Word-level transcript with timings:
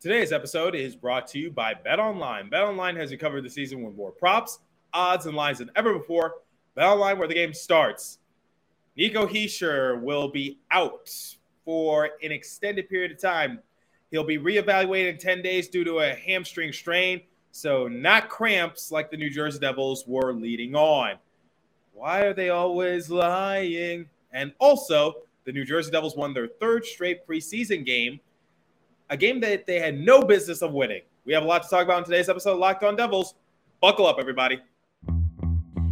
Today's 0.00 0.30
episode 0.30 0.76
is 0.76 0.94
brought 0.94 1.26
to 1.26 1.40
you 1.40 1.50
by 1.50 1.74
Bet 1.74 1.98
Online. 1.98 2.48
Bet 2.48 2.62
Online 2.62 2.94
has 2.94 3.10
you 3.10 3.18
covered 3.18 3.42
the 3.42 3.50
season 3.50 3.82
with 3.82 3.96
more 3.96 4.12
props, 4.12 4.60
odds, 4.94 5.26
and 5.26 5.34
lines 5.34 5.58
than 5.58 5.72
ever 5.74 5.92
before. 5.92 6.34
Bet 6.76 6.86
Online, 6.86 7.18
where 7.18 7.26
the 7.26 7.34
game 7.34 7.52
starts. 7.52 8.20
Nico 8.96 9.26
Hischier 9.26 10.00
will 10.00 10.28
be 10.28 10.60
out 10.70 11.10
for 11.64 12.10
an 12.22 12.30
extended 12.30 12.88
period 12.88 13.10
of 13.10 13.20
time. 13.20 13.58
He'll 14.12 14.22
be 14.22 14.38
reevaluated 14.38 15.14
in 15.14 15.18
10 15.18 15.42
days 15.42 15.66
due 15.66 15.82
to 15.82 15.98
a 15.98 16.14
hamstring 16.14 16.72
strain, 16.72 17.22
so 17.50 17.88
not 17.88 18.28
cramps 18.28 18.92
like 18.92 19.10
the 19.10 19.16
New 19.16 19.30
Jersey 19.30 19.58
Devils 19.58 20.04
were 20.06 20.32
leading 20.32 20.76
on. 20.76 21.16
Why 21.92 22.20
are 22.20 22.34
they 22.34 22.50
always 22.50 23.10
lying? 23.10 24.06
And 24.32 24.52
also, 24.60 25.22
the 25.44 25.50
New 25.50 25.64
Jersey 25.64 25.90
Devils 25.90 26.14
won 26.14 26.34
their 26.34 26.46
third 26.46 26.86
straight 26.86 27.26
preseason 27.26 27.84
game 27.84 28.20
a 29.10 29.16
game 29.16 29.40
that 29.40 29.66
they 29.66 29.78
had 29.80 29.98
no 29.98 30.22
business 30.22 30.62
of 30.62 30.72
winning. 30.72 31.02
We 31.24 31.32
have 31.32 31.42
a 31.42 31.46
lot 31.46 31.62
to 31.62 31.68
talk 31.68 31.84
about 31.84 31.98
in 31.98 32.04
today's 32.04 32.28
episode 32.28 32.52
of 32.52 32.58
Locked 32.58 32.84
On 32.84 32.96
Devils. 32.96 33.34
Buckle 33.80 34.06
up, 34.06 34.16
everybody. 34.18 34.60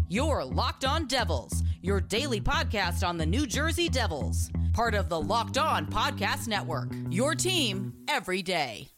Your 0.08 0.44
Locked 0.44 0.84
On 0.84 1.06
Devils, 1.06 1.62
your 1.82 2.00
daily 2.00 2.40
podcast 2.40 3.06
on 3.06 3.16
the 3.16 3.26
New 3.26 3.46
Jersey 3.46 3.88
Devils, 3.88 4.50
part 4.72 4.94
of 4.94 5.08
the 5.08 5.20
Locked 5.20 5.58
On 5.58 5.86
Podcast 5.86 6.46
Network. 6.48 6.92
Your 7.10 7.34
team 7.34 7.92
every 8.08 8.42
day. 8.42 8.88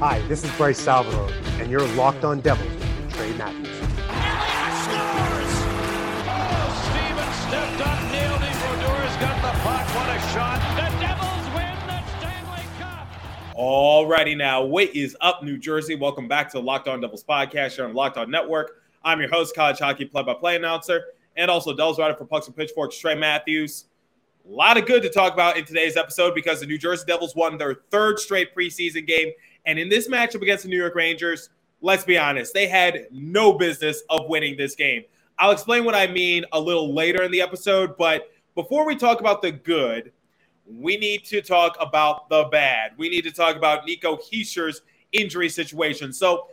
Hi, 0.00 0.20
this 0.28 0.44
is 0.44 0.50
Bryce 0.56 0.78
Salvador, 0.78 1.30
and 1.60 1.70
you're 1.70 1.86
Locked 1.94 2.24
On 2.24 2.40
Devils 2.40 2.68
with 2.72 3.14
Trey 3.14 3.32
Matthews. 3.34 3.68
scores! 3.68 5.54
Oh, 6.26 6.82
Steven 6.84 7.32
stepped 7.48 7.80
up, 7.86 8.13
nailed 9.24 9.36
it. 9.36 9.42
Brodeur's 9.42 9.42
got 9.42 9.54
the 9.54 9.60
puck. 9.60 9.94
What 9.94 10.08
a 10.08 10.20
shot. 10.32 10.60
The 10.76 10.98
Devils 11.00 11.54
win 11.54 11.76
the 11.86 12.06
Stanley 12.18 12.64
Cup. 12.78 13.08
Alrighty 13.56 14.36
now, 14.36 14.62
what 14.62 14.94
is 14.94 15.16
up, 15.20 15.42
New 15.42 15.58
Jersey? 15.58 15.94
Welcome 15.94 16.28
back 16.28 16.50
to 16.50 16.58
the 16.58 16.62
Locked 16.62 16.88
On 16.88 17.00
Devils 17.00 17.24
podcast 17.24 17.76
here 17.76 17.84
on 17.84 17.94
Locked 17.94 18.16
On 18.18 18.30
Network. 18.30 18.82
I'm 19.04 19.20
your 19.20 19.30
host, 19.30 19.54
college 19.54 19.78
hockey 19.78 20.06
play-by-play 20.06 20.56
announcer, 20.56 21.04
and 21.36 21.50
also 21.50 21.74
Devils 21.74 21.98
writer 21.98 22.14
for 22.14 22.24
Pucks 22.24 22.46
and 22.46 22.56
Pitchforks, 22.56 22.98
Trey 22.98 23.14
Matthews. 23.14 23.86
A 24.46 24.50
lot 24.50 24.76
of 24.76 24.86
good 24.86 25.02
to 25.02 25.08
talk 25.08 25.32
about 25.32 25.56
in 25.56 25.64
today's 25.64 25.96
episode 25.96 26.34
because 26.34 26.60
the 26.60 26.66
New 26.66 26.78
Jersey 26.78 27.04
Devils 27.06 27.34
won 27.34 27.56
their 27.56 27.74
third 27.90 28.18
straight 28.18 28.54
preseason 28.54 29.06
game, 29.06 29.30
and 29.66 29.78
in 29.78 29.88
this 29.88 30.08
matchup 30.08 30.42
against 30.42 30.64
the 30.64 30.70
New 30.70 30.76
York 30.76 30.94
Rangers, 30.94 31.48
let's 31.80 32.04
be 32.04 32.18
honest, 32.18 32.52
they 32.52 32.66
had 32.66 33.06
no 33.10 33.54
business 33.54 34.02
of 34.10 34.28
winning 34.28 34.56
this 34.56 34.74
game. 34.74 35.04
I'll 35.38 35.50
explain 35.50 35.84
what 35.84 35.94
I 35.94 36.06
mean 36.06 36.44
a 36.52 36.60
little 36.60 36.94
later 36.94 37.22
in 37.22 37.30
the 37.30 37.40
episode, 37.40 37.96
but 37.96 38.30
before 38.54 38.86
we 38.86 38.96
talk 38.96 39.20
about 39.20 39.42
the 39.42 39.52
good, 39.52 40.12
we 40.66 40.96
need 40.96 41.24
to 41.26 41.42
talk 41.42 41.76
about 41.80 42.28
the 42.28 42.44
bad. 42.44 42.92
We 42.96 43.08
need 43.08 43.22
to 43.22 43.32
talk 43.32 43.56
about 43.56 43.84
Nico 43.84 44.16
Hischier's 44.16 44.82
injury 45.12 45.48
situation. 45.48 46.12
So, 46.12 46.48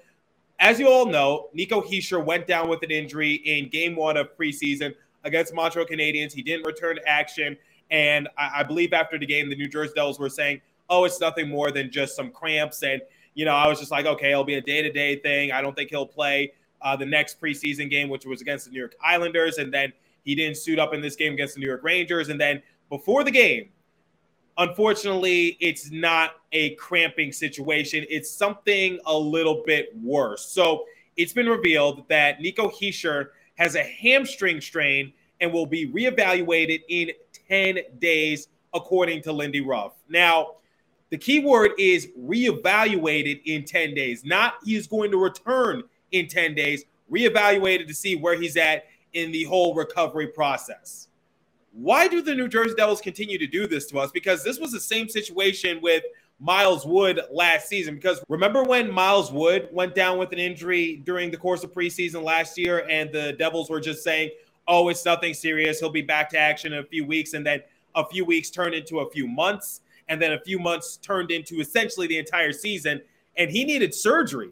as 0.60 0.80
you 0.80 0.90
all 0.90 1.08
know, 1.08 1.50
Nico 1.54 1.82
Hischier 1.82 2.24
went 2.24 2.46
down 2.46 2.70
with 2.70 2.84
an 2.84 2.92
injury 2.92 3.34
in 3.34 3.70
game 3.70 3.96
one 3.96 4.16
of 4.16 4.38
preseason 4.38 4.94
against 5.24 5.54
Montreal 5.54 5.88
Canadiens. 5.88 6.34
He 6.34 6.44
didn't 6.44 6.66
return 6.66 6.98
to 6.98 7.08
action. 7.08 7.58
And 7.90 8.28
I, 8.38 8.60
I 8.60 8.64
believe 8.64 8.94
after 8.94 9.18
the 9.18 9.26
game, 9.26 9.50
the 9.50 9.56
New 9.56 9.68
Jersey 9.68 9.94
Devils 9.96 10.20
were 10.20 10.30
saying, 10.30 10.62
oh, 10.90 11.06
it's 11.06 11.20
nothing 11.20 11.50
more 11.50 11.72
than 11.72 11.92
just 11.92 12.16
some 12.16 12.30
cramps. 12.30 12.84
And, 12.84 13.02
you 13.34 13.46
know, 13.46 13.56
I 13.56 13.68
was 13.68 13.80
just 13.80 13.92
like, 13.92 14.06
okay, 14.06 14.32
it'll 14.32 14.44
be 14.44 14.56
a 14.56 14.62
day 14.62 14.82
to 14.84 14.92
day 14.92 15.16
thing. 15.18 15.52
I 15.52 15.62
don't 15.62 15.76
think 15.76 15.90
he'll 15.90 16.06
play 16.06 16.54
uh, 16.82 16.96
the 16.96 17.06
next 17.06 17.42
preseason 17.42 17.90
game, 17.90 18.10
which 18.10 18.26
was 18.26 18.42
against 18.42 18.66
the 18.66 18.72
New 18.72 18.80
York 18.80 18.96
Islanders. 19.04 19.58
And 19.58 19.74
then 19.74 19.94
he 20.24 20.36
didn't 20.36 20.58
suit 20.58 20.80
up 20.80 20.94
in 20.94 21.02
this 21.02 21.16
game 21.16 21.34
against 21.34 21.56
the 21.56 21.62
New 21.62 21.68
York 21.68 21.84
Rangers. 21.84 22.30
And 22.30 22.40
then 22.40 22.62
before 22.90 23.24
the 23.24 23.32
game, 23.32 23.70
unfortunately, 24.58 25.58
it's 25.60 25.92
not 25.92 26.36
a 26.52 26.76
cramping 26.76 27.32
situation. 27.32 28.06
It's 28.10 28.30
something 28.30 29.00
a 29.06 29.18
little 29.18 29.64
bit 29.66 29.90
worse. 30.02 30.46
So 30.46 30.86
it's 31.18 31.34
been 31.34 31.50
revealed 31.50 32.08
that 32.10 32.42
Nico 32.42 32.70
Hischier 32.70 33.30
has 33.56 33.76
a 33.76 33.84
hamstring 33.84 34.62
strain 34.62 35.14
and 35.40 35.52
will 35.52 35.66
be 35.66 35.92
reevaluated 35.92 36.82
in 36.88 37.12
10 37.50 37.80
days, 38.00 38.48
according 38.74 39.22
to 39.24 39.32
Lindy 39.34 39.62
Ruff. 39.62 39.94
Now, 40.08 40.56
the 41.10 41.18
key 41.18 41.40
word 41.40 41.72
is 41.78 42.08
reevaluated 42.18 43.42
in 43.46 43.66
10 43.66 43.94
days, 43.94 44.24
not 44.24 44.56
he 44.64 44.76
is 44.76 44.88
going 44.88 45.12
to 45.12 45.18
return 45.18 45.84
in 46.12 46.28
10 46.28 46.56
days, 46.56 46.86
reevaluated 47.12 47.88
to 47.88 47.94
see 47.94 48.16
where 48.16 48.40
he's 48.40 48.56
at 48.56 48.86
in 49.14 49.32
the 49.32 49.44
whole 49.44 49.74
recovery 49.74 50.28
process. 50.28 51.08
Why 51.74 52.08
do 52.08 52.22
the 52.22 52.36
New 52.36 52.48
Jersey 52.48 52.76
Devils 52.76 53.02
continue 53.02 53.38
to 53.38 53.48
do 53.48 53.68
this 53.68 53.86
to 53.88 54.00
us? 54.00 54.12
Because 54.12 54.44
this 54.44 54.60
was 54.60 54.72
the 54.72 54.80
same 54.80 55.08
situation 55.08 55.80
with 55.82 56.04
Miles 56.40 56.86
Wood 56.86 57.22
last 57.32 57.70
season. 57.70 57.96
Because 57.96 58.22
remember 58.28 58.64
when 58.64 58.92
Miles 58.92 59.32
Wood 59.32 59.70
went 59.72 59.96
down 59.96 60.18
with 60.18 60.34
an 60.34 60.40
injury 60.40 61.02
during 61.06 61.32
the 61.32 61.38
course 61.38 61.64
of 61.64 61.72
preseason 61.72 62.24
last 62.24 62.58
year, 62.58 62.86
and 62.90 63.12
the 63.12 63.34
Devils 63.34 63.70
were 63.70 63.80
just 63.80 64.04
saying, 64.04 64.32
oh, 64.68 64.90
it's 64.90 65.06
nothing 65.06 65.34
serious. 65.34 65.80
He'll 65.80 65.90
be 65.90 66.02
back 66.02 66.30
to 66.32 66.38
action 66.38 66.74
in 66.74 66.80
a 66.80 66.84
few 66.84 67.06
weeks. 67.06 67.34
And 67.34 67.46
then 67.46 67.62
a 67.96 68.06
few 68.08 68.26
weeks 68.26 68.50
turned 68.50 68.74
into 68.74 69.00
a 69.00 69.10
few 69.10 69.28
months. 69.28 69.82
And 70.08 70.22
then 70.22 70.34
a 70.34 70.40
few 70.40 70.60
months 70.60 70.98
turned 70.98 71.32
into 71.32 71.62
essentially 71.62 72.08
the 72.08 72.18
entire 72.18 72.52
season. 72.52 73.02
And 73.38 73.50
he 73.50 73.64
needed 73.64 73.94
surgery. 73.94 74.52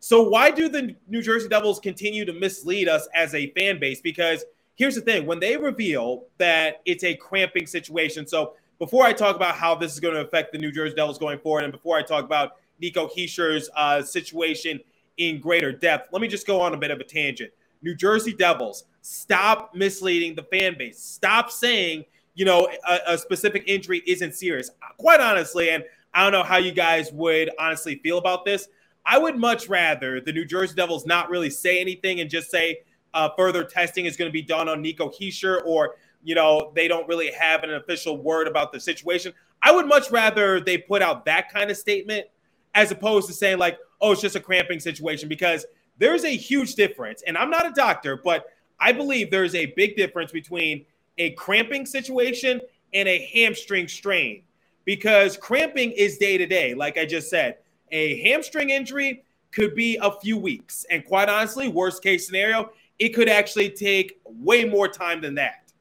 So 0.00 0.28
why 0.28 0.50
do 0.50 0.68
the 0.68 0.94
New 1.08 1.22
Jersey 1.22 1.48
Devils 1.48 1.80
continue 1.80 2.24
to 2.24 2.32
mislead 2.32 2.88
us 2.88 3.08
as 3.14 3.34
a 3.34 3.50
fan 3.52 3.80
base? 3.80 4.00
Because 4.00 4.44
here's 4.76 4.94
the 4.94 5.00
thing 5.00 5.26
when 5.26 5.40
they 5.40 5.56
reveal 5.56 6.24
that 6.38 6.82
it's 6.84 7.04
a 7.04 7.14
cramping 7.14 7.66
situation. 7.66 8.26
So 8.26 8.52
before 8.78 9.04
I 9.04 9.12
talk 9.12 9.36
about 9.36 9.54
how 9.54 9.74
this 9.74 9.92
is 9.92 10.00
going 10.00 10.14
to 10.14 10.20
affect 10.20 10.52
the 10.52 10.58
New 10.58 10.70
Jersey 10.70 10.94
Devils 10.94 11.18
going 11.18 11.38
forward, 11.38 11.64
and 11.64 11.72
before 11.72 11.96
I 11.96 12.02
talk 12.02 12.24
about 12.24 12.56
Nico 12.80 13.08
Hischier's 13.08 13.70
uh, 13.74 14.02
situation 14.02 14.80
in 15.16 15.40
greater 15.40 15.72
depth, 15.72 16.10
let 16.12 16.20
me 16.20 16.28
just 16.28 16.46
go 16.46 16.60
on 16.60 16.74
a 16.74 16.76
bit 16.76 16.90
of 16.90 17.00
a 17.00 17.04
tangent. 17.04 17.50
New 17.82 17.94
Jersey 17.94 18.34
Devils, 18.34 18.84
stop 19.00 19.74
misleading 19.74 20.34
the 20.34 20.42
fan 20.44 20.76
base. 20.78 21.02
Stop 21.02 21.50
saying, 21.50 22.04
you 22.34 22.44
know, 22.44 22.68
a, 22.86 23.14
a 23.14 23.18
specific 23.18 23.64
injury 23.66 24.02
isn't 24.06 24.34
serious. 24.34 24.70
Quite 24.98 25.20
honestly, 25.20 25.70
and 25.70 25.84
I 26.12 26.22
don't 26.22 26.32
know 26.32 26.42
how 26.42 26.56
you 26.58 26.72
guys 26.72 27.12
would 27.12 27.50
honestly 27.58 27.96
feel 27.96 28.18
about 28.18 28.44
this. 28.44 28.68
I 29.06 29.18
would 29.18 29.36
much 29.36 29.68
rather 29.68 30.20
the 30.20 30.32
New 30.32 30.44
Jersey 30.44 30.74
Devils 30.74 31.06
not 31.06 31.30
really 31.30 31.48
say 31.48 31.80
anything 31.80 32.20
and 32.20 32.28
just 32.28 32.50
say 32.50 32.80
uh, 33.14 33.30
further 33.36 33.62
testing 33.62 34.04
is 34.04 34.16
going 34.16 34.28
to 34.28 34.32
be 34.32 34.42
done 34.42 34.68
on 34.68 34.82
Nico 34.82 35.08
Hischier, 35.08 35.62
or 35.64 35.94
you 36.24 36.34
know 36.34 36.72
they 36.74 36.88
don't 36.88 37.06
really 37.08 37.30
have 37.30 37.62
an 37.62 37.74
official 37.74 38.18
word 38.18 38.48
about 38.48 38.72
the 38.72 38.80
situation. 38.80 39.32
I 39.62 39.72
would 39.72 39.86
much 39.86 40.10
rather 40.10 40.60
they 40.60 40.76
put 40.76 41.02
out 41.02 41.24
that 41.24 41.50
kind 41.50 41.70
of 41.70 41.76
statement 41.76 42.26
as 42.74 42.90
opposed 42.90 43.28
to 43.28 43.32
saying 43.32 43.58
like, 43.58 43.78
"Oh, 44.00 44.12
it's 44.12 44.20
just 44.20 44.36
a 44.36 44.40
cramping 44.40 44.80
situation," 44.80 45.28
because 45.28 45.64
there's 45.98 46.24
a 46.24 46.36
huge 46.36 46.74
difference. 46.74 47.22
And 47.26 47.38
I'm 47.38 47.48
not 47.48 47.64
a 47.64 47.70
doctor, 47.70 48.20
but 48.22 48.46
I 48.80 48.92
believe 48.92 49.30
there's 49.30 49.54
a 49.54 49.66
big 49.66 49.96
difference 49.96 50.32
between 50.32 50.84
a 51.16 51.30
cramping 51.30 51.86
situation 51.86 52.60
and 52.92 53.08
a 53.08 53.30
hamstring 53.32 53.88
strain 53.88 54.42
because 54.84 55.36
cramping 55.36 55.92
is 55.92 56.18
day 56.18 56.36
to 56.36 56.46
day, 56.46 56.74
like 56.74 56.98
I 56.98 57.06
just 57.06 57.30
said 57.30 57.58
a 57.90 58.22
hamstring 58.22 58.70
injury 58.70 59.22
could 59.52 59.74
be 59.74 59.98
a 60.02 60.12
few 60.12 60.36
weeks. 60.36 60.84
And 60.90 61.04
quite 61.04 61.28
honestly, 61.28 61.68
worst 61.68 62.02
case 62.02 62.26
scenario, 62.26 62.70
it 62.98 63.10
could 63.10 63.28
actually 63.28 63.70
take 63.70 64.20
way 64.24 64.64
more 64.64 64.88
time 64.88 65.20
than 65.20 65.34
that. 65.36 65.72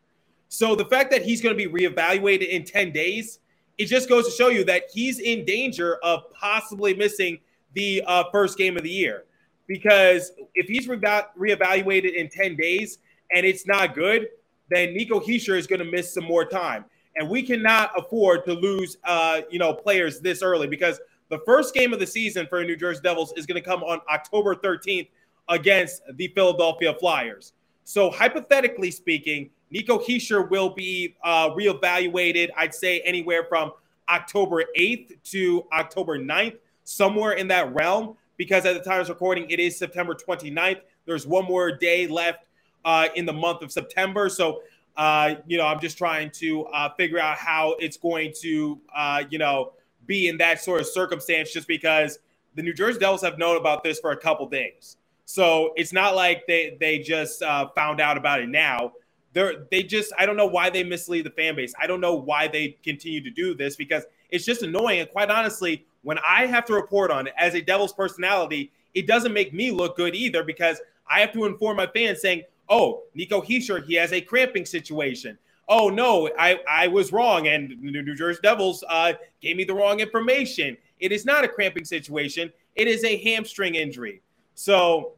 So 0.47 0.75
the 0.75 0.85
fact 0.85 1.11
that 1.11 1.23
he's 1.23 1.41
going 1.41 1.57
to 1.57 1.69
be 1.69 1.71
reevaluated 1.71 2.47
in 2.47 2.63
10 2.63 2.91
days, 2.91 3.39
it 3.77 3.85
just 3.85 4.07
goes 4.07 4.25
to 4.25 4.31
show 4.31 4.47
you 4.47 4.63
that 4.65 4.83
he's 4.93 5.19
in 5.19 5.43
danger 5.43 5.97
of 5.97 6.31
possibly 6.31 6.93
missing 6.93 7.39
the 7.73 8.01
uh, 8.07 8.23
first 8.31 8.57
game 8.57 8.77
of 8.77 8.83
the 8.83 8.89
year. 8.89 9.25
Because 9.67 10.31
if 10.53 10.67
he's 10.67 10.87
re- 10.87 10.97
reevaluated 10.97 12.13
in 12.13 12.29
10 12.29 12.55
days 12.55 12.99
and 13.33 13.45
it's 13.45 13.67
not 13.67 13.95
good, 13.95 14.27
then 14.69 14.93
Nico 14.93 15.19
Hischier 15.19 15.57
is 15.57 15.67
going 15.67 15.79
to 15.79 15.91
miss 15.91 16.13
some 16.13 16.23
more 16.23 16.45
time. 16.45 16.85
And 17.17 17.29
we 17.29 17.43
cannot 17.43 17.91
afford 17.97 18.45
to 18.45 18.53
lose, 18.53 18.97
uh, 19.03 19.41
you 19.49 19.59
know, 19.59 19.73
players 19.73 20.21
this 20.21 20.41
early 20.41 20.67
because– 20.67 20.99
the 21.35 21.43
first 21.45 21.73
game 21.73 21.91
of 21.91 21.99
the 21.99 22.07
season 22.07 22.47
for 22.47 22.63
New 22.63 22.77
Jersey 22.77 23.01
Devils 23.03 23.33
is 23.35 23.45
going 23.45 23.61
to 23.61 23.67
come 23.67 23.83
on 23.83 23.99
October 24.09 24.55
13th 24.55 25.09
against 25.49 26.01
the 26.13 26.29
Philadelphia 26.29 26.93
Flyers. 26.93 27.51
So, 27.83 28.09
hypothetically 28.09 28.89
speaking, 28.89 29.49
Nico 29.69 29.99
Hischier 29.99 30.49
will 30.49 30.69
be 30.69 31.15
uh, 31.25 31.49
reevaluated, 31.49 32.49
I'd 32.55 32.73
say 32.73 33.01
anywhere 33.01 33.43
from 33.49 33.73
October 34.07 34.63
8th 34.77 35.11
to 35.31 35.65
October 35.73 36.17
9th, 36.17 36.57
somewhere 36.85 37.33
in 37.33 37.49
that 37.49 37.73
realm, 37.73 38.15
because 38.37 38.65
at 38.65 38.73
the 38.73 38.89
time 38.89 39.01
of 39.01 39.09
recording, 39.09 39.49
it 39.49 39.59
is 39.59 39.77
September 39.77 40.15
29th. 40.15 40.79
There's 41.05 41.27
one 41.27 41.43
more 41.43 41.69
day 41.69 42.07
left 42.07 42.45
uh, 42.85 43.09
in 43.15 43.25
the 43.25 43.33
month 43.33 43.61
of 43.61 43.73
September. 43.73 44.29
So, 44.29 44.61
uh, 44.95 45.35
you 45.45 45.57
know, 45.57 45.65
I'm 45.67 45.81
just 45.81 45.97
trying 45.97 46.31
to 46.31 46.65
uh, 46.67 46.93
figure 46.95 47.19
out 47.19 47.37
how 47.37 47.75
it's 47.79 47.97
going 47.97 48.31
to, 48.41 48.79
uh, 48.95 49.23
you 49.29 49.37
know, 49.37 49.73
be 50.05 50.27
in 50.27 50.37
that 50.37 50.61
sort 50.61 50.81
of 50.81 50.87
circumstance 50.87 51.51
just 51.51 51.67
because 51.67 52.19
the 52.55 52.61
New 52.61 52.73
Jersey 52.73 52.99
Devils 52.99 53.21
have 53.21 53.37
known 53.37 53.57
about 53.57 53.83
this 53.83 53.99
for 53.99 54.11
a 54.11 54.17
couple 54.17 54.47
days. 54.47 54.97
So 55.25 55.73
it's 55.75 55.91
not 55.91 56.15
like 56.15 56.45
they 56.47 56.77
they 56.79 56.99
just 56.99 57.41
uh, 57.41 57.69
found 57.75 57.99
out 57.99 58.17
about 58.17 58.41
it 58.41 58.49
now. 58.49 58.93
they're 59.33 59.65
they 59.71 59.83
just 59.83 60.13
I 60.17 60.25
don't 60.25 60.37
know 60.37 60.45
why 60.45 60.69
they 60.69 60.83
mislead 60.83 61.25
the 61.25 61.31
fan 61.31 61.55
base. 61.55 61.73
I 61.81 61.87
don't 61.87 62.01
know 62.01 62.15
why 62.15 62.47
they 62.47 62.77
continue 62.83 63.21
to 63.23 63.29
do 63.31 63.53
this 63.55 63.75
because 63.75 64.03
it's 64.29 64.45
just 64.45 64.63
annoying. 64.63 65.01
And 65.01 65.09
quite 65.09 65.29
honestly, 65.29 65.85
when 66.03 66.17
I 66.19 66.45
have 66.45 66.65
to 66.65 66.73
report 66.73 67.11
on 67.11 67.27
it 67.27 67.33
as 67.37 67.55
a 67.55 67.61
Devils 67.61 67.93
personality, 67.93 68.71
it 68.93 69.07
doesn't 69.07 69.33
make 69.33 69.53
me 69.53 69.71
look 69.71 69.97
good 69.97 70.15
either 70.15 70.43
because 70.43 70.79
I 71.09 71.19
have 71.19 71.33
to 71.33 71.45
inform 71.45 71.77
my 71.77 71.87
fans 71.87 72.21
saying, 72.21 72.43
"Oh, 72.69 73.03
Nico 73.13 73.41
Hischier, 73.41 73.83
he 73.85 73.95
has 73.95 74.13
a 74.13 74.21
cramping 74.21 74.65
situation." 74.65 75.37
Oh 75.67 75.89
no, 75.89 76.29
I 76.37 76.59
I 76.69 76.87
was 76.87 77.11
wrong, 77.11 77.47
and 77.47 77.71
the 77.71 78.01
New 78.01 78.15
Jersey 78.15 78.39
Devils 78.43 78.83
uh, 78.87 79.13
gave 79.41 79.55
me 79.55 79.63
the 79.63 79.73
wrong 79.73 79.99
information. 79.99 80.77
It 80.99 81.11
is 81.11 81.25
not 81.25 81.43
a 81.43 81.47
cramping 81.47 81.85
situation. 81.85 82.51
It 82.75 82.87
is 82.87 83.03
a 83.03 83.17
hamstring 83.17 83.75
injury. 83.75 84.21
So 84.53 85.13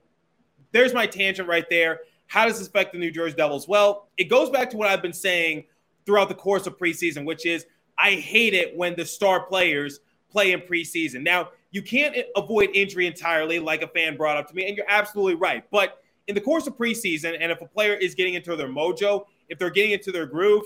there's 0.71 0.93
my 0.93 1.05
tangent 1.05 1.47
right 1.47 1.65
there. 1.69 2.01
How 2.27 2.45
does 2.45 2.59
this 2.59 2.67
affect 2.67 2.93
the 2.93 2.99
New 2.99 3.11
Jersey 3.11 3.35
Devils? 3.35 3.67
Well, 3.67 4.07
it 4.17 4.25
goes 4.25 4.49
back 4.49 4.69
to 4.71 4.77
what 4.77 4.87
I've 4.87 5.01
been 5.01 5.13
saying 5.13 5.65
throughout 6.05 6.29
the 6.29 6.35
course 6.35 6.67
of 6.67 6.77
preseason, 6.77 7.25
which 7.25 7.45
is 7.45 7.65
I 7.97 8.11
hate 8.11 8.53
it 8.53 8.75
when 8.75 8.95
the 8.95 9.05
star 9.05 9.45
players 9.45 9.99
play 10.29 10.51
in 10.51 10.61
preseason. 10.61 11.23
Now, 11.23 11.49
you 11.71 11.81
can't 11.81 12.15
avoid 12.35 12.69
injury 12.73 13.07
entirely, 13.07 13.59
like 13.59 13.81
a 13.81 13.87
fan 13.87 14.17
brought 14.17 14.37
up 14.37 14.47
to 14.49 14.55
me, 14.55 14.67
and 14.67 14.77
you're 14.77 14.89
absolutely 14.89 15.35
right. 15.35 15.63
But 15.71 16.01
in 16.27 16.35
the 16.35 16.41
course 16.41 16.67
of 16.67 16.77
preseason, 16.77 17.37
and 17.39 17.51
if 17.51 17.61
a 17.61 17.65
player 17.65 17.93
is 17.93 18.15
getting 18.15 18.33
into 18.33 18.55
their 18.55 18.67
mojo, 18.67 19.25
if 19.49 19.59
they're 19.59 19.69
getting 19.69 19.91
into 19.91 20.11
their 20.11 20.25
groove, 20.25 20.65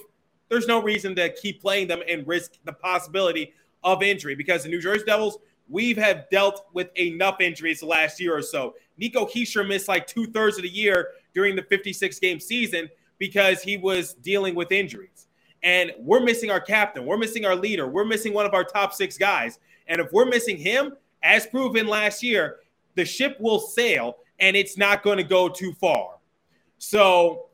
there's 0.49 0.67
no 0.67 0.81
reason 0.81 1.15
to 1.15 1.29
keep 1.33 1.61
playing 1.61 1.87
them 1.87 2.01
and 2.07 2.27
risk 2.27 2.53
the 2.65 2.73
possibility 2.73 3.53
of 3.83 4.03
injury 4.03 4.35
because 4.35 4.63
the 4.63 4.69
New 4.69 4.81
Jersey 4.81 5.05
Devils, 5.05 5.37
we've 5.69 5.97
have 5.97 6.29
dealt 6.29 6.67
with 6.73 6.89
enough 6.97 7.39
injuries 7.39 7.79
the 7.79 7.85
last 7.85 8.19
year 8.19 8.35
or 8.35 8.41
so. 8.41 8.75
Nico 8.97 9.25
Hischier 9.25 9.67
missed 9.67 9.87
like 9.87 10.05
two 10.05 10.27
thirds 10.27 10.57
of 10.57 10.63
the 10.63 10.69
year 10.69 11.09
during 11.33 11.55
the 11.55 11.63
56 11.63 12.19
game 12.19 12.39
season 12.39 12.89
because 13.17 13.61
he 13.61 13.77
was 13.77 14.15
dealing 14.15 14.55
with 14.55 14.71
injuries. 14.71 15.27
And 15.63 15.91
we're 15.99 16.21
missing 16.21 16.49
our 16.49 16.59
captain, 16.59 17.05
we're 17.05 17.17
missing 17.17 17.45
our 17.45 17.55
leader, 17.55 17.87
we're 17.87 18.05
missing 18.05 18.33
one 18.33 18.45
of 18.45 18.53
our 18.53 18.63
top 18.63 18.93
six 18.93 19.17
guys. 19.17 19.59
And 19.87 20.01
if 20.01 20.11
we're 20.11 20.25
missing 20.25 20.57
him, 20.57 20.97
as 21.23 21.45
proven 21.45 21.87
last 21.87 22.23
year, 22.23 22.57
the 22.95 23.05
ship 23.05 23.37
will 23.39 23.59
sail 23.59 24.17
and 24.39 24.57
it's 24.57 24.77
not 24.77 25.03
going 25.03 25.17
to 25.17 25.23
go 25.23 25.47
too 25.47 25.71
far. 25.73 26.15
So 26.79 27.50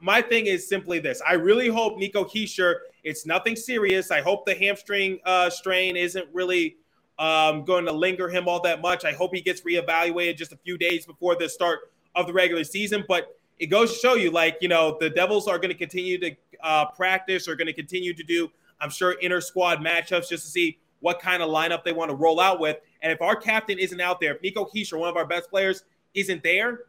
my, 0.00 0.22
thing 0.22 0.46
is 0.46 0.68
simply 0.68 0.98
this. 0.98 1.20
I 1.26 1.34
really 1.34 1.68
hope 1.68 1.98
Nico 1.98 2.24
Hischier, 2.24 2.76
it's 3.02 3.26
nothing 3.26 3.56
serious. 3.56 4.10
I 4.10 4.20
hope 4.20 4.46
the 4.46 4.54
hamstring 4.54 5.18
uh, 5.24 5.50
strain 5.50 5.96
isn't 5.96 6.28
really 6.32 6.76
um, 7.18 7.64
going 7.64 7.84
to 7.86 7.92
linger 7.92 8.28
him 8.28 8.48
all 8.48 8.60
that 8.62 8.80
much. 8.80 9.04
I 9.04 9.12
hope 9.12 9.34
he 9.34 9.40
gets 9.40 9.62
reevaluated 9.62 10.36
just 10.36 10.52
a 10.52 10.56
few 10.56 10.78
days 10.78 11.06
before 11.06 11.36
the 11.36 11.48
start 11.48 11.92
of 12.14 12.26
the 12.26 12.32
regular 12.32 12.64
season. 12.64 13.04
But 13.08 13.36
it 13.58 13.66
goes 13.66 13.92
to 13.94 13.98
show 13.98 14.14
you, 14.14 14.30
like, 14.30 14.58
you 14.60 14.68
know, 14.68 14.96
the 15.00 15.10
Devils 15.10 15.48
are 15.48 15.58
going 15.58 15.70
to 15.70 15.78
continue 15.78 16.18
to 16.18 16.36
uh, 16.62 16.86
practice, 16.86 17.48
are 17.48 17.56
going 17.56 17.66
to 17.66 17.72
continue 17.72 18.14
to 18.14 18.22
do, 18.22 18.48
I'm 18.80 18.90
sure, 18.90 19.12
inter 19.20 19.40
squad 19.40 19.78
matchups 19.78 20.28
just 20.28 20.44
to 20.44 20.50
see 20.50 20.78
what 21.00 21.20
kind 21.20 21.42
of 21.42 21.50
lineup 21.50 21.84
they 21.84 21.92
want 21.92 22.10
to 22.10 22.16
roll 22.16 22.40
out 22.40 22.60
with. 22.60 22.78
And 23.02 23.12
if 23.12 23.20
our 23.20 23.36
captain 23.36 23.78
isn't 23.78 24.00
out 24.00 24.20
there, 24.20 24.34
if 24.34 24.42
Nico 24.42 24.66
Hischier, 24.66 24.98
one 24.98 25.08
of 25.08 25.16
our 25.16 25.26
best 25.26 25.50
players, 25.50 25.84
isn't 26.14 26.42
there, 26.42 26.80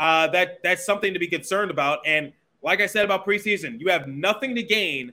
uh, 0.00 0.26
that 0.28 0.62
that's 0.62 0.84
something 0.84 1.12
to 1.12 1.20
be 1.20 1.28
concerned 1.28 1.70
about. 1.70 2.00
And 2.06 2.32
like 2.62 2.80
I 2.80 2.86
said 2.86 3.04
about 3.04 3.26
preseason, 3.26 3.78
you 3.78 3.88
have 3.90 4.08
nothing 4.08 4.54
to 4.56 4.62
gain, 4.62 5.12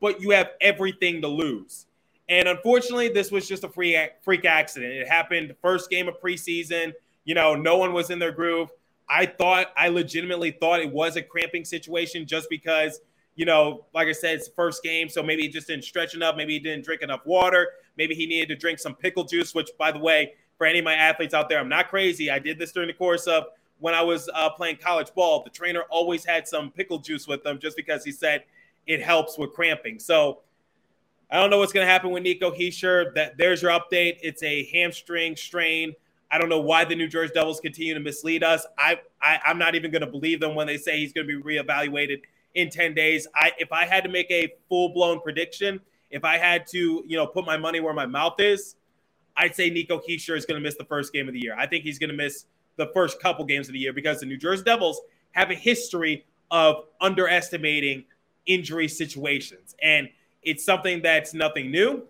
but 0.00 0.22
you 0.22 0.30
have 0.30 0.50
everything 0.60 1.20
to 1.22 1.28
lose. 1.28 1.86
And 2.28 2.46
unfortunately, 2.48 3.08
this 3.08 3.32
was 3.32 3.48
just 3.48 3.64
a 3.64 3.68
free 3.68 3.98
freak 4.22 4.44
accident. 4.44 4.92
It 4.92 5.08
happened 5.08 5.54
first 5.60 5.90
game 5.90 6.08
of 6.08 6.20
preseason. 6.20 6.92
You 7.24 7.34
know, 7.34 7.56
no 7.56 7.76
one 7.76 7.92
was 7.92 8.10
in 8.10 8.18
their 8.18 8.30
groove. 8.30 8.70
I 9.10 9.26
thought, 9.26 9.72
I 9.76 9.88
legitimately 9.88 10.52
thought 10.52 10.80
it 10.80 10.92
was 10.92 11.16
a 11.16 11.22
cramping 11.22 11.64
situation 11.64 12.26
just 12.26 12.48
because, 12.48 13.00
you 13.34 13.46
know, 13.46 13.86
like 13.94 14.06
I 14.06 14.12
said, 14.12 14.36
it's 14.36 14.48
the 14.48 14.54
first 14.54 14.82
game. 14.82 15.08
So 15.08 15.22
maybe 15.22 15.42
he 15.42 15.48
just 15.48 15.66
didn't 15.66 15.84
stretch 15.84 16.14
enough. 16.14 16.36
Maybe 16.36 16.52
he 16.52 16.58
didn't 16.58 16.84
drink 16.84 17.02
enough 17.02 17.24
water. 17.24 17.68
Maybe 17.96 18.14
he 18.14 18.26
needed 18.26 18.48
to 18.50 18.56
drink 18.56 18.78
some 18.78 18.94
pickle 18.94 19.24
juice, 19.24 19.54
which, 19.54 19.70
by 19.78 19.90
the 19.90 19.98
way, 19.98 20.34
for 20.58 20.66
any 20.66 20.78
of 20.80 20.84
my 20.84 20.94
athletes 20.94 21.34
out 21.34 21.48
there, 21.48 21.58
I'm 21.58 21.68
not 21.68 21.88
crazy. 21.88 22.30
I 22.30 22.38
did 22.38 22.58
this 22.58 22.72
during 22.72 22.88
the 22.88 22.94
course 22.94 23.26
of 23.26 23.44
when 23.80 23.94
I 23.94 24.02
was 24.02 24.28
uh, 24.34 24.50
playing 24.50 24.76
college 24.76 25.12
ball. 25.14 25.42
The 25.42 25.50
trainer 25.50 25.82
always 25.90 26.24
had 26.24 26.48
some 26.48 26.70
pickle 26.70 26.98
juice 26.98 27.26
with 27.26 27.42
them 27.42 27.58
just 27.58 27.76
because 27.76 28.04
he 28.04 28.12
said 28.12 28.44
it 28.86 29.02
helps 29.02 29.38
with 29.38 29.52
cramping. 29.52 29.98
So 29.98 30.40
I 31.30 31.38
don't 31.38 31.50
know 31.50 31.58
what's 31.58 31.72
going 31.72 31.86
to 31.86 31.90
happen 31.90 32.10
with 32.10 32.22
Nico 32.22 32.50
Hischier. 32.50 33.14
That 33.14 33.36
there's 33.36 33.62
your 33.62 33.70
update. 33.72 34.18
It's 34.22 34.42
a 34.42 34.64
hamstring 34.72 35.36
strain. 35.36 35.94
I 36.30 36.38
don't 36.38 36.48
know 36.48 36.60
why 36.60 36.84
the 36.84 36.94
New 36.94 37.08
Jersey 37.08 37.32
Devils 37.34 37.60
continue 37.60 37.94
to 37.94 38.00
mislead 38.00 38.42
us. 38.42 38.66
I, 38.78 39.00
I 39.22 39.40
am 39.46 39.58
not 39.58 39.74
even 39.74 39.90
going 39.90 40.02
to 40.02 40.10
believe 40.10 40.40
them 40.40 40.54
when 40.54 40.66
they 40.66 40.76
say 40.76 40.98
he's 40.98 41.12
going 41.12 41.26
to 41.26 41.42
be 41.42 41.42
reevaluated 41.42 42.20
in 42.54 42.70
10 42.70 42.94
days. 42.94 43.26
I 43.34 43.52
if 43.58 43.72
I 43.72 43.84
had 43.86 44.04
to 44.04 44.10
make 44.10 44.30
a 44.30 44.52
full 44.68 44.90
blown 44.90 45.20
prediction, 45.20 45.80
if 46.10 46.24
I 46.24 46.38
had 46.38 46.66
to, 46.68 47.04
you 47.06 47.16
know, 47.16 47.26
put 47.26 47.46
my 47.46 47.56
money 47.56 47.80
where 47.80 47.94
my 47.94 48.06
mouth 48.06 48.40
is, 48.40 48.76
I'd 49.36 49.54
say 49.54 49.70
Nico 49.70 50.00
Hischier 50.00 50.36
is 50.36 50.44
going 50.44 50.60
to 50.60 50.66
miss 50.66 50.76
the 50.76 50.84
first 50.84 51.12
game 51.12 51.28
of 51.28 51.34
the 51.34 51.40
year. 51.40 51.54
I 51.56 51.66
think 51.66 51.84
he's 51.84 51.98
going 51.98 52.10
to 52.10 52.16
miss 52.16 52.46
the 52.78 52.90
first 52.94 53.20
couple 53.20 53.44
games 53.44 53.68
of 53.68 53.74
the 53.74 53.78
year 53.78 53.92
because 53.92 54.20
the 54.20 54.26
New 54.26 54.38
Jersey 54.38 54.64
Devils 54.64 55.00
have 55.32 55.50
a 55.50 55.54
history 55.54 56.24
of 56.50 56.84
underestimating 57.00 58.04
injury 58.46 58.88
situations. 58.88 59.76
And 59.82 60.08
it's 60.42 60.64
something 60.64 61.02
that's 61.02 61.34
nothing 61.34 61.70
new. 61.70 62.04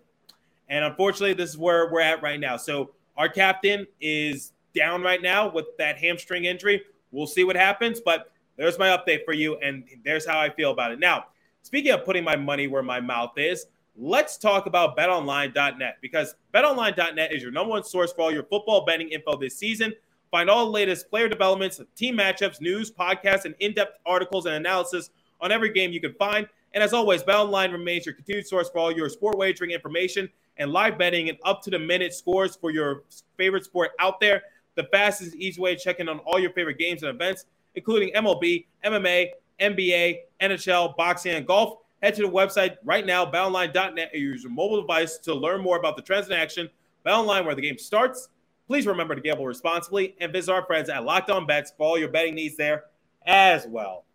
And 0.69 0.85
unfortunately, 0.85 1.33
this 1.33 1.49
is 1.49 1.57
where 1.57 1.91
we're 1.91 1.99
at 2.01 2.21
right 2.21 2.39
now. 2.39 2.55
So 2.55 2.91
our 3.17 3.27
captain 3.27 3.85
is 3.99 4.53
down 4.73 5.01
right 5.01 5.21
now 5.21 5.49
with 5.49 5.65
that 5.77 5.97
hamstring 5.97 6.45
injury. 6.45 6.83
We'll 7.11 7.27
see 7.27 7.43
what 7.43 7.55
happens, 7.55 7.99
but 7.99 8.31
there's 8.55 8.77
my 8.77 8.89
update 8.89 9.25
for 9.25 9.33
you, 9.33 9.57
and 9.57 9.83
there's 10.05 10.27
how 10.27 10.39
I 10.39 10.49
feel 10.49 10.71
about 10.71 10.91
it. 10.91 10.99
Now, 10.99 11.25
speaking 11.63 11.91
of 11.91 12.05
putting 12.05 12.23
my 12.23 12.35
money 12.35 12.67
where 12.67 12.83
my 12.83 12.99
mouth 12.99 13.31
is, 13.37 13.65
let's 13.97 14.37
talk 14.37 14.67
about 14.67 14.95
betonline.net 14.95 15.97
because 16.01 16.35
betonline.net 16.53 17.33
is 17.33 17.41
your 17.41 17.51
number 17.51 17.71
one 17.71 17.83
source 17.83 18.13
for 18.13 18.21
all 18.21 18.31
your 18.31 18.43
football 18.43 18.85
betting 18.85 19.09
info 19.09 19.37
this 19.37 19.57
season. 19.57 19.93
Find 20.31 20.49
all 20.49 20.65
the 20.65 20.71
latest 20.71 21.09
player 21.09 21.27
developments, 21.27 21.81
team 21.95 22.17
matchups, 22.17 22.61
news, 22.61 22.91
podcasts, 22.91 23.45
and 23.45 23.55
in 23.59 23.73
depth 23.73 23.97
articles 24.05 24.45
and 24.45 24.55
analysis 24.55 25.09
on 25.41 25.51
every 25.51 25.71
game 25.71 25.91
you 25.91 25.99
can 25.99 26.13
find. 26.13 26.47
And 26.73 26.83
as 26.83 26.93
always, 26.93 27.23
BetOnline 27.23 27.71
remains 27.71 28.05
your 28.05 28.13
continued 28.13 28.45
source 28.45 28.69
for 28.69 28.77
all 28.77 28.91
your 28.91 29.09
sport 29.09 29.37
wagering 29.37 29.71
information 29.71 30.29
and 30.57 30.71
live 30.71 30.97
betting 30.97 31.29
and 31.29 31.37
up 31.43 31.63
to 31.63 31.71
the 31.71 31.79
minute 31.79 32.13
scores 32.13 32.55
for 32.55 32.69
your 32.69 33.03
favorite 33.37 33.65
sport 33.65 33.91
out 33.99 34.19
there. 34.19 34.43
The 34.75 34.83
fastest, 34.91 35.35
easy 35.35 35.59
way 35.59 35.75
to 35.75 35.81
check 35.81 35.99
in 35.99 36.07
on 36.07 36.19
all 36.19 36.39
your 36.39 36.51
favorite 36.51 36.77
games 36.77 37.01
and 37.01 37.09
events, 37.09 37.45
including 37.75 38.13
MLB, 38.13 38.65
MMA, 38.85 39.29
NBA, 39.59 40.19
NHL, 40.41 40.95
boxing, 40.95 41.33
and 41.33 41.47
golf. 41.47 41.79
Head 42.03 42.15
to 42.15 42.21
the 42.21 42.29
website 42.29 42.77
right 42.85 43.05
now, 43.05 43.25
betonline.net, 43.25 44.11
or 44.13 44.17
use 44.17 44.43
your 44.43 44.51
mobile 44.51 44.79
device 44.79 45.17
to 45.17 45.33
learn 45.33 45.61
more 45.61 45.77
about 45.77 45.95
the 45.95 46.01
trends 46.01 46.27
in 46.27 46.33
action. 46.33 46.69
BetOnline, 47.05 47.45
where 47.45 47.55
the 47.55 47.61
game 47.61 47.77
starts. 47.77 48.29
Please 48.69 48.85
remember 48.85 49.15
to 49.15 49.21
gamble 49.21 49.47
responsibly 49.47 50.15
and 50.21 50.31
visit 50.31 50.51
our 50.51 50.63
friends 50.63 50.89
at 50.89 51.03
Locked 51.03 51.31
On 51.31 51.47
Bets 51.47 51.73
for 51.75 51.87
all 51.87 51.97
your 51.97 52.07
betting 52.07 52.35
needs 52.35 52.55
there 52.55 52.83
as 53.25 53.65
well. 53.65 54.05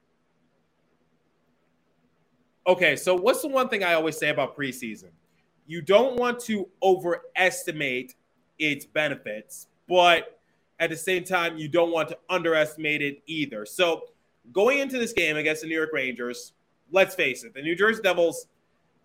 Okay, 2.64 2.94
so 2.94 3.16
what's 3.16 3.42
the 3.42 3.48
one 3.48 3.68
thing 3.68 3.82
I 3.82 3.94
always 3.94 4.16
say 4.16 4.28
about 4.28 4.56
preseason? 4.56 5.08
You 5.66 5.82
don't 5.82 6.16
want 6.16 6.38
to 6.42 6.68
overestimate 6.84 8.14
its 8.60 8.86
benefits, 8.86 9.66
but 9.88 10.38
at 10.78 10.88
the 10.88 10.96
same 10.96 11.24
time, 11.24 11.56
you 11.58 11.66
don't 11.66 11.90
want 11.90 12.08
to 12.10 12.18
underestimate 12.30 13.02
it 13.02 13.24
either. 13.26 13.66
So, 13.66 14.02
going 14.52 14.78
into 14.78 15.00
this 15.00 15.12
game 15.12 15.36
against 15.36 15.62
the 15.62 15.68
New 15.68 15.74
York 15.74 15.90
Rangers, 15.92 16.52
let's 16.92 17.16
face 17.16 17.42
it, 17.42 17.54
the 17.54 17.62
New 17.62 17.74
Jersey 17.74 18.02
Devils, 18.02 18.46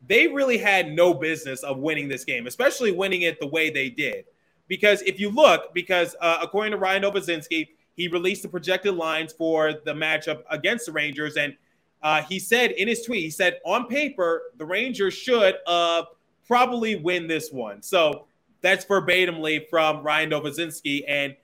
they 0.08 0.27
really 0.27 0.60
had 0.60 0.91
no 0.91 1.12
business 1.12 1.63
of 1.63 1.79
winning 1.79 2.08
this 2.08 2.24
game, 2.24 2.46
especially 2.46 2.91
winning 2.91 3.24
it 3.24 3.39
the 3.39 3.48
way 3.48 3.72
they 3.72 3.89
did. 3.89 4.25
Because 4.70 5.02
if 5.02 5.20
you 5.20 5.30
look, 5.30 5.74
because 5.74 6.16
uh, 6.22 6.38
according 6.42 6.72
to 6.72 6.78
Ryan 6.78 7.04
Novozinsky, 7.04 7.68
he 7.98 8.08
released 8.08 8.44
the 8.44 8.48
projected 8.48 8.96
lines 8.96 9.34
for 9.34 9.74
the 9.84 9.94
matchup 9.94 10.44
against 10.50 10.86
the 10.86 10.94
Rangers, 10.94 11.36
and 11.36 11.58
uh, 12.02 12.22
he 12.22 12.40
said 12.40 12.72
in 12.72 12.88
his 12.88 13.04
tweet, 13.04 13.24
he 13.24 13.30
said, 13.30 13.60
on 13.66 13.88
paper, 13.88 14.44
the 14.58 14.66
Rangers 14.66 15.14
should 15.14 15.56
uh, 15.68 16.04
probably 16.48 16.96
win 16.96 17.28
this 17.28 17.52
one. 17.52 17.82
So 17.82 18.26
that's 18.62 18.86
verbatimly 18.86 19.68
from 19.70 20.04
Ryan 20.04 20.30
Novozinsky. 20.30 21.04
And 21.08 21.36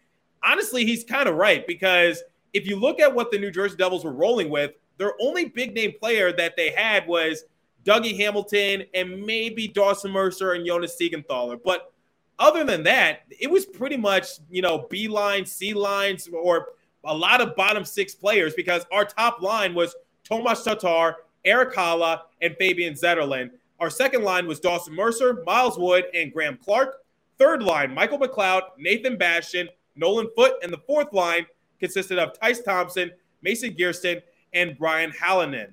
honestly, 0.43 0.85
he's 0.85 1.03
kind 1.03 1.27
of 1.27 1.35
right 1.35 1.65
because 1.67 2.23
if 2.53 2.65
you 2.65 2.77
look 2.77 2.99
at 2.99 3.13
what 3.13 3.31
the 3.31 3.37
New 3.37 3.51
Jersey 3.51 3.75
Devils 3.75 4.05
were 4.05 4.13
rolling 4.13 4.49
with, 4.49 4.71
their 4.97 5.13
only 5.21 5.45
big 5.45 5.73
name 5.73 5.93
player 5.99 6.31
that 6.31 6.55
they 6.55 6.69
had 6.69 7.05
was 7.05 7.43
Dougie 7.83 8.17
Hamilton 8.17 8.85
and 8.93 9.25
maybe 9.25 9.67
Dawson 9.67 10.11
Mercer 10.11 10.53
and 10.53 10.65
Jonas 10.65 10.97
Siegenthaler. 10.99 11.59
But 11.63 11.91
other 12.39 12.63
than 12.63 12.83
that, 12.83 13.21
it 13.39 13.49
was 13.49 13.65
pretty 13.65 13.97
much, 13.97 14.27
you 14.49 14.61
know, 14.61 14.87
B 14.89 15.07
line, 15.07 15.45
C 15.45 15.73
lines, 15.73 16.27
or 16.27 16.69
a 17.03 17.15
lot 17.15 17.41
of 17.41 17.55
bottom 17.55 17.85
six 17.85 18.15
players 18.15 18.53
because 18.53 18.85
our 18.91 19.05
top 19.05 19.41
line 19.41 19.73
was 19.73 19.95
Tomas 20.23 20.63
Tatar, 20.63 21.17
Erik 21.45 21.73
Haula, 21.75 22.21
and 22.41 22.55
Fabian 22.57 22.93
Zetterlund. 22.93 23.51
Our 23.79 23.89
second 23.89 24.23
line 24.23 24.47
was 24.47 24.59
Dawson 24.59 24.95
Mercer, 24.95 25.43
Miles 25.45 25.77
Wood, 25.77 26.05
and 26.13 26.33
Graeme 26.33 26.57
Clarke. 26.57 26.97
Third 27.37 27.61
line, 27.61 27.93
Michael 27.93 28.19
McLeod, 28.19 28.61
Nathan 28.77 29.17
Bastian, 29.17 29.69
Nolan 29.95 30.29
Foote, 30.35 30.53
and 30.63 30.71
the 30.71 30.77
fourth 30.79 31.13
line 31.13 31.45
consisted 31.79 32.17
of 32.17 32.37
Tyce 32.39 32.63
Thompson, 32.63 33.11
Mason 33.41 33.73
Geertsen, 33.73 34.21
and 34.53 34.77
Brian 34.77 35.11
Halonen. 35.11 35.71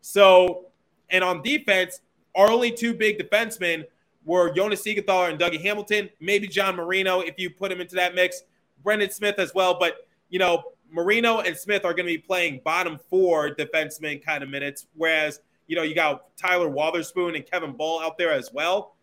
So, 0.00 0.66
and 1.10 1.22
on 1.22 1.42
defense, 1.42 2.00
our 2.34 2.50
only 2.50 2.72
two 2.72 2.92
big 2.94 3.18
defensemen 3.18 3.84
were 4.24 4.52
Jonas 4.52 4.82
Siegenthaler 4.82 5.30
and 5.30 5.38
Dougie 5.38 5.60
Hamilton, 5.60 6.08
maybe 6.20 6.46
John 6.48 6.76
Marino 6.76 7.20
if 7.20 7.34
you 7.38 7.50
put 7.50 7.70
him 7.70 7.80
into 7.80 7.94
that 7.96 8.14
mix, 8.14 8.42
Brendan 8.82 9.10
Smith 9.10 9.38
as 9.38 9.54
well. 9.54 9.78
But, 9.78 10.08
you 10.30 10.38
know, 10.38 10.62
Marino 10.90 11.40
and 11.40 11.56
Smith 11.56 11.84
are 11.84 11.92
going 11.92 12.06
to 12.06 12.12
be 12.12 12.18
playing 12.18 12.60
bottom 12.64 12.98
four 13.10 13.54
defensemen 13.54 14.24
kind 14.24 14.42
of 14.42 14.48
minutes, 14.48 14.86
whereas, 14.94 15.40
you 15.66 15.76
know, 15.76 15.82
you 15.82 15.94
got 15.94 16.36
Tyler 16.36 16.68
Wotherspoon 16.68 17.34
and 17.34 17.44
Kevin 17.44 17.72
Bahl 17.72 18.00
out 18.00 18.16
there 18.18 18.32
as 18.32 18.50
well. 18.52 18.94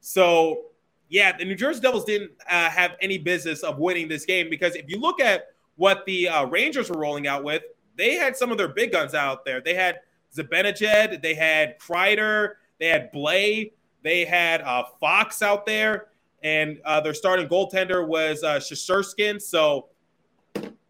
So, 0.00 0.62
yeah, 1.08 1.36
the 1.36 1.44
New 1.44 1.54
Jersey 1.56 1.80
Devils 1.80 2.04
didn't 2.04 2.32
uh, 2.48 2.70
have 2.70 2.92
any 3.00 3.18
business 3.18 3.62
of 3.62 3.78
winning 3.78 4.08
this 4.08 4.24
game 4.24 4.48
because 4.48 4.74
if 4.76 4.88
you 4.88 4.98
look 5.00 5.20
at 5.20 5.48
what 5.76 6.04
the 6.06 6.28
uh, 6.28 6.46
Rangers 6.46 6.90
were 6.90 6.98
rolling 6.98 7.26
out 7.26 7.42
with, 7.42 7.62
they 7.96 8.14
had 8.14 8.36
some 8.36 8.52
of 8.52 8.58
their 8.58 8.68
big 8.68 8.92
guns 8.92 9.14
out 9.14 9.44
there. 9.44 9.60
They 9.60 9.74
had 9.74 10.00
Zibanejad, 10.34 11.22
they 11.22 11.34
had 11.34 11.78
Kreider, 11.78 12.54
they 12.78 12.88
had 12.88 13.12
Blais, 13.12 13.72
they 14.02 14.24
had 14.24 14.62
uh, 14.62 14.84
Fox 15.00 15.42
out 15.42 15.66
there, 15.66 16.08
and 16.42 16.80
uh, 16.84 17.00
their 17.00 17.14
starting 17.14 17.48
goaltender 17.48 18.06
was 18.06 18.42
uh. 18.42 18.60
So, 18.60 19.88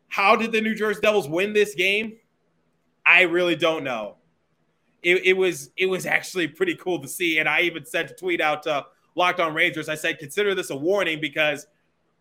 how 0.09 0.37
did 0.37 0.53
the 0.53 0.61
New 0.61 0.75
Jersey 0.75 1.01
Devils 1.01 1.29
win 1.29 1.53
this 1.53 1.75
game? 1.75 2.17
I 3.05 3.23
really 3.23 3.57
don't 3.57 3.85
know. 3.85 4.17
It, 5.03 5.25
it 5.25 5.33
was 5.33 5.71
it 5.77 5.87
was 5.87 6.07
actually 6.07 6.49
pretty 6.49 6.77
cool 6.77 7.01
to 7.01 7.09
see, 7.09 7.39
and 7.39 7.49
I 7.49 7.63
even 7.63 7.85
sent 7.85 8.11
a 8.11 8.15
tweet 8.15 8.41
out 8.41 8.63
to 8.65 8.87
Locked 9.15 9.41
On 9.41 9.55
Rangers. 9.55 9.89
I 9.89 9.95
said 9.95 10.19
consider 10.19 10.55
this 10.55 10.71
a 10.71 10.77
warning 10.77 11.21
because 11.21 11.67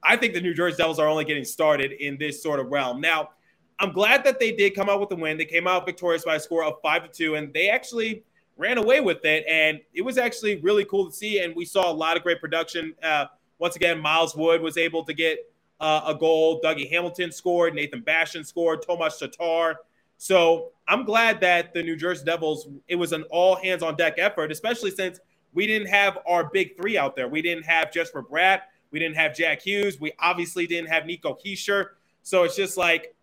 I 0.01 0.15
think 0.15 0.33
the 0.33 0.41
New 0.41 0.53
Jersey 0.53 0.77
Devils 0.77 0.97
are 0.97 1.07
only 1.07 1.25
getting 1.25 1.43
started 1.43 1.91
in 1.91 2.17
this 2.17 2.41
sort 2.41 2.59
of 2.59 2.67
realm. 2.67 3.01
Now, 3.01 3.31
I'm 3.79 3.91
glad 3.91 4.23
that 4.23 4.39
they 4.39 4.51
did 4.51 4.75
come 4.75 4.89
out 4.89 4.99
with 4.99 5.09
the 5.09 5.15
win. 5.15 5.37
They 5.37 5.45
came 5.45 5.67
out 5.67 5.85
victorious 5.85 6.23
by 6.23 6.35
a 6.35 6.39
score 6.39 6.63
of 6.63 6.75
five 6.81 7.03
to 7.03 7.09
two, 7.09 7.35
and 7.35 7.53
they 7.53 7.69
actually 7.69 8.23
ran 8.59 8.77
away 8.77 8.99
with 8.99 9.23
it. 9.23 9.45
And 9.49 9.79
it 9.93 10.01
was 10.03 10.17
actually 10.17 10.57
really 10.57 10.85
cool 10.85 11.09
to 11.09 11.15
see. 11.15 11.39
And 11.39 11.55
we 11.55 11.65
saw 11.65 11.89
a 11.89 11.93
lot 11.93 12.17
of 12.17 12.23
great 12.23 12.41
production. 12.41 12.93
Uh, 13.01 13.25
once 13.57 13.75
again, 13.75 13.99
Miles 13.99 14.35
Wood 14.35 14.61
was 14.61 14.77
able 14.77 15.03
to 15.05 15.13
get 15.13 15.39
uh, 15.79 16.01
a 16.05 16.13
goal. 16.13 16.61
Dougie 16.61 16.89
Hamilton 16.89 17.31
scored. 17.31 17.73
Nathan 17.73 18.01
Bastian 18.01 18.43
scored. 18.43 18.81
Tomas 18.85 19.17
Tatar. 19.17 19.77
So 20.17 20.71
I'm 20.87 21.05
glad 21.05 21.39
that 21.39 21.73
the 21.73 21.81
New 21.81 21.95
Jersey 21.95 22.25
Devils, 22.25 22.67
it 22.89 22.95
was 22.95 23.13
an 23.13 23.23
all 23.31 23.55
hands 23.55 23.81
on 23.81 23.95
deck 23.95 24.15
effort, 24.17 24.51
especially 24.51 24.91
since 24.91 25.19
we 25.53 25.65
didn't 25.65 25.87
have 25.87 26.19
our 26.27 26.49
big 26.49 26.75
three 26.75 26.97
out 26.97 27.15
there. 27.15 27.29
We 27.29 27.41
didn't 27.41 27.63
have 27.63 27.91
Jesper 27.93 28.21
Bratt. 28.21 28.61
We 28.91 28.99
didn't 28.99 29.15
have 29.15 29.33
Jack 29.35 29.61
Hughes. 29.61 29.99
We 29.99 30.11
obviously 30.19 30.67
didn't 30.67 30.89
have 30.89 31.05
Nico 31.05 31.37
Hischier. 31.43 31.91
So 32.23 32.43
it's 32.43 32.57
just 32.57 32.75
like, 32.75 33.15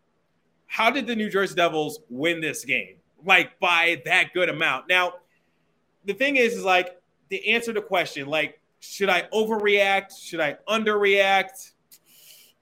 how 0.66 0.90
did 0.90 1.06
the 1.06 1.14
New 1.14 1.28
Jersey 1.28 1.54
Devils 1.54 2.00
win 2.08 2.40
this 2.40 2.64
game? 2.64 2.96
Like 3.24 3.58
by 3.60 4.00
that 4.06 4.32
good 4.32 4.48
amount. 4.48 4.88
Now, 4.88 5.14
the 6.06 6.14
thing 6.14 6.36
is, 6.36 6.54
is 6.54 6.64
like 6.64 7.00
the 7.28 7.52
answer 7.52 7.72
to 7.72 7.80
the 7.80 7.86
question, 7.86 8.26
like, 8.26 8.60
should 8.80 9.08
I 9.08 9.22
overreact? 9.32 10.18
Should 10.20 10.40
I 10.40 10.56
underreact? 10.68 11.72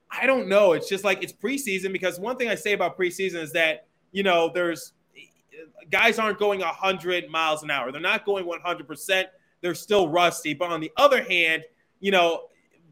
I 0.09 0.25
don't 0.25 0.47
know. 0.47 0.73
It's 0.73 0.89
just 0.89 1.03
like 1.03 1.23
it's 1.23 1.33
preseason 1.33 1.91
because 1.91 2.19
one 2.19 2.37
thing 2.37 2.49
I 2.49 2.55
say 2.55 2.73
about 2.73 2.97
preseason 2.97 3.41
is 3.41 3.51
that, 3.53 3.87
you 4.11 4.23
know, 4.23 4.49
there's 4.53 4.93
guys 5.89 6.19
aren't 6.19 6.39
going 6.39 6.59
100 6.59 7.29
miles 7.29 7.63
an 7.63 7.71
hour. 7.71 7.91
They're 7.91 8.01
not 8.01 8.25
going 8.25 8.45
100%. 8.45 9.25
They're 9.61 9.75
still 9.75 10.09
rusty. 10.09 10.53
But 10.53 10.71
on 10.71 10.79
the 10.79 10.91
other 10.97 11.23
hand, 11.23 11.63
you 11.99 12.11
know, 12.11 12.45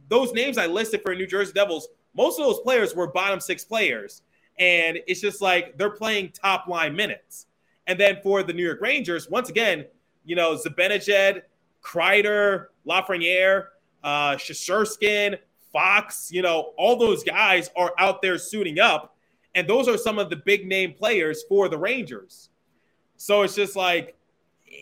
those 0.10 0.34
names 0.34 0.58
I 0.58 0.68
listed 0.68 1.02
for 1.02 1.16
New 1.16 1.28
Jersey 1.28 1.54
Devils, 1.54 1.88
most 2.16 2.40
of 2.40 2.46
those 2.46 2.60
players 2.60 2.96
were 2.96 3.08
bottom 3.08 3.40
six 3.40 3.64
players. 3.64 4.22
And 4.60 5.00
it's 5.08 5.22
just 5.22 5.42
like 5.42 5.78
they're 5.78 5.90
playing 5.90 6.32
top 6.32 6.68
line 6.68 6.96
minutes. 6.96 7.48
And 7.88 8.00
then 8.00 8.20
for 8.22 8.44
the 8.44 8.54
New 8.54 8.64
York 8.64 8.82
Rangers, 8.82 9.30
once 9.30 9.50
again, 9.50 9.86
you 10.26 10.36
know, 10.36 10.56
Zibanejad, 10.56 11.42
Kreider, 11.82 12.68
Lafreniere, 12.88 13.66
uh, 14.04 14.36
Shesterkin, 14.36 15.38
Fox, 15.72 16.30
you 16.32 16.42
know, 16.42 16.74
all 16.78 16.96
those 16.98 17.24
guys 17.24 17.70
are 17.76 17.94
out 17.98 18.22
there 18.22 18.38
suiting 18.38 18.80
up. 18.80 19.16
And 19.56 19.68
those 19.68 19.88
are 19.88 19.98
some 19.98 20.20
of 20.20 20.30
the 20.30 20.36
big 20.38 20.68
name 20.68 20.94
players 20.94 21.44
for 21.50 21.70
the 21.70 21.78
Rangers. 21.78 22.50
So 23.18 23.42
it's 23.44 23.56
just 23.56 23.76
like, 23.76 24.16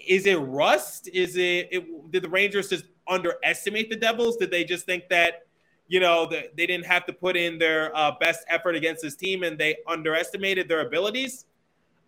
is 0.07 0.25
it 0.25 0.35
rust? 0.35 1.09
Is 1.13 1.35
it, 1.35 1.67
it 1.71 2.11
did 2.11 2.23
the 2.23 2.29
Rangers 2.29 2.69
just 2.69 2.85
underestimate 3.07 3.89
the 3.89 3.95
Devils? 3.95 4.37
Did 4.37 4.51
they 4.51 4.63
just 4.63 4.85
think 4.85 5.09
that, 5.09 5.45
you 5.87 5.99
know, 5.99 6.25
the, 6.25 6.49
they 6.55 6.65
didn't 6.65 6.85
have 6.85 7.05
to 7.05 7.13
put 7.13 7.35
in 7.35 7.57
their 7.57 7.95
uh, 7.95 8.11
best 8.19 8.45
effort 8.47 8.75
against 8.75 9.01
this 9.01 9.15
team 9.15 9.43
and 9.43 9.57
they 9.57 9.77
underestimated 9.87 10.69
their 10.69 10.85
abilities? 10.87 11.45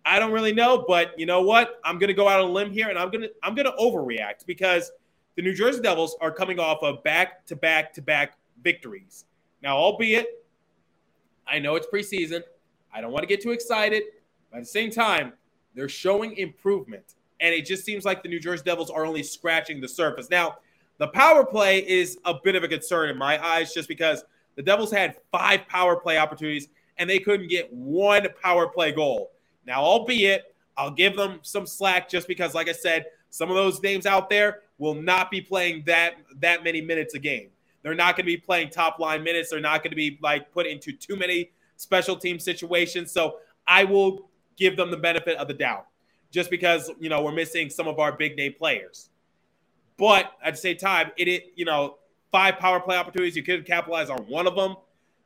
I 0.06 0.18
don't 0.18 0.32
really 0.32 0.52
know, 0.52 0.84
but 0.86 1.18
you 1.18 1.26
know 1.26 1.42
what? 1.42 1.80
I'm 1.84 1.98
going 1.98 2.08
to 2.08 2.14
go 2.14 2.28
out 2.28 2.40
on 2.40 2.50
a 2.50 2.52
limb 2.52 2.70
here 2.70 2.88
and 2.88 2.98
I'm 2.98 3.10
going 3.10 3.22
to 3.22 3.30
I'm 3.42 3.54
going 3.54 3.66
to 3.66 3.74
overreact 3.80 4.46
because 4.46 4.92
the 5.36 5.42
New 5.42 5.54
Jersey 5.54 5.80
Devils 5.80 6.16
are 6.20 6.30
coming 6.30 6.58
off 6.58 6.82
of 6.82 7.02
back 7.02 7.46
to 7.46 7.56
back 7.56 7.92
to 7.94 8.02
back 8.02 8.36
victories. 8.62 9.24
Now, 9.62 9.76
albeit 9.76 10.44
I 11.46 11.58
know 11.58 11.74
it's 11.76 11.86
preseason, 11.86 12.42
I 12.92 13.00
don't 13.00 13.12
want 13.12 13.22
to 13.22 13.26
get 13.26 13.42
too 13.42 13.50
excited, 13.50 14.02
but 14.50 14.58
at 14.58 14.62
the 14.62 14.68
same 14.68 14.90
time, 14.90 15.32
they're 15.74 15.88
showing 15.88 16.36
improvement. 16.36 17.14
And 17.40 17.54
it 17.54 17.66
just 17.66 17.84
seems 17.84 18.04
like 18.04 18.22
the 18.22 18.28
New 18.28 18.40
Jersey 18.40 18.62
Devils 18.64 18.90
are 18.90 19.04
only 19.04 19.22
scratching 19.22 19.80
the 19.80 19.88
surface. 19.88 20.30
Now, 20.30 20.58
the 20.98 21.08
power 21.08 21.44
play 21.44 21.86
is 21.86 22.18
a 22.24 22.34
bit 22.42 22.54
of 22.54 22.62
a 22.62 22.68
concern 22.68 23.10
in 23.10 23.18
my 23.18 23.44
eyes 23.44 23.74
just 23.74 23.88
because 23.88 24.24
the 24.54 24.62
Devils 24.62 24.92
had 24.92 25.16
five 25.32 25.66
power 25.66 25.96
play 25.96 26.18
opportunities 26.18 26.68
and 26.98 27.10
they 27.10 27.18
couldn't 27.18 27.48
get 27.48 27.72
one 27.72 28.28
power 28.40 28.68
play 28.68 28.92
goal. 28.92 29.32
Now, 29.66 29.82
albeit, 29.82 30.54
I'll 30.76 30.90
give 30.90 31.16
them 31.16 31.40
some 31.42 31.66
slack 31.66 32.08
just 32.08 32.26
because, 32.28 32.54
like 32.54 32.68
I 32.68 32.72
said, 32.72 33.06
some 33.30 33.48
of 33.48 33.56
those 33.56 33.82
names 33.82 34.06
out 34.06 34.30
there 34.30 34.60
will 34.78 34.94
not 34.94 35.30
be 35.30 35.40
playing 35.40 35.84
that 35.86 36.14
that 36.40 36.64
many 36.64 36.80
minutes 36.80 37.14
a 37.14 37.18
game. 37.18 37.48
They're 37.82 37.94
not 37.94 38.16
going 38.16 38.24
to 38.24 38.32
be 38.32 38.36
playing 38.36 38.70
top 38.70 38.98
line 38.98 39.22
minutes. 39.22 39.50
They're 39.50 39.60
not 39.60 39.82
going 39.82 39.90
to 39.90 39.96
be 39.96 40.18
like 40.22 40.50
put 40.52 40.66
into 40.66 40.92
too 40.92 41.16
many 41.16 41.50
special 41.76 42.16
team 42.16 42.38
situations. 42.38 43.12
So 43.12 43.36
I 43.66 43.84
will 43.84 44.28
give 44.56 44.76
them 44.76 44.90
the 44.90 44.96
benefit 44.96 45.36
of 45.36 45.48
the 45.48 45.54
doubt, 45.54 45.86
just 46.30 46.50
because 46.50 46.90
you 46.98 47.08
know 47.08 47.22
we're 47.22 47.32
missing 47.32 47.70
some 47.70 47.86
of 47.86 47.98
our 47.98 48.12
big 48.12 48.36
name 48.36 48.54
players. 48.56 49.10
But 49.96 50.32
at 50.42 50.54
the 50.54 50.60
same 50.60 50.76
time, 50.76 51.10
it, 51.16 51.28
it 51.28 51.52
you 51.56 51.64
know 51.64 51.98
five 52.32 52.58
power 52.58 52.80
play 52.80 52.96
opportunities 52.96 53.36
you 53.36 53.42
could 53.42 53.66
capitalize 53.66 54.10
on 54.10 54.18
one 54.28 54.46
of 54.46 54.56
them. 54.56 54.76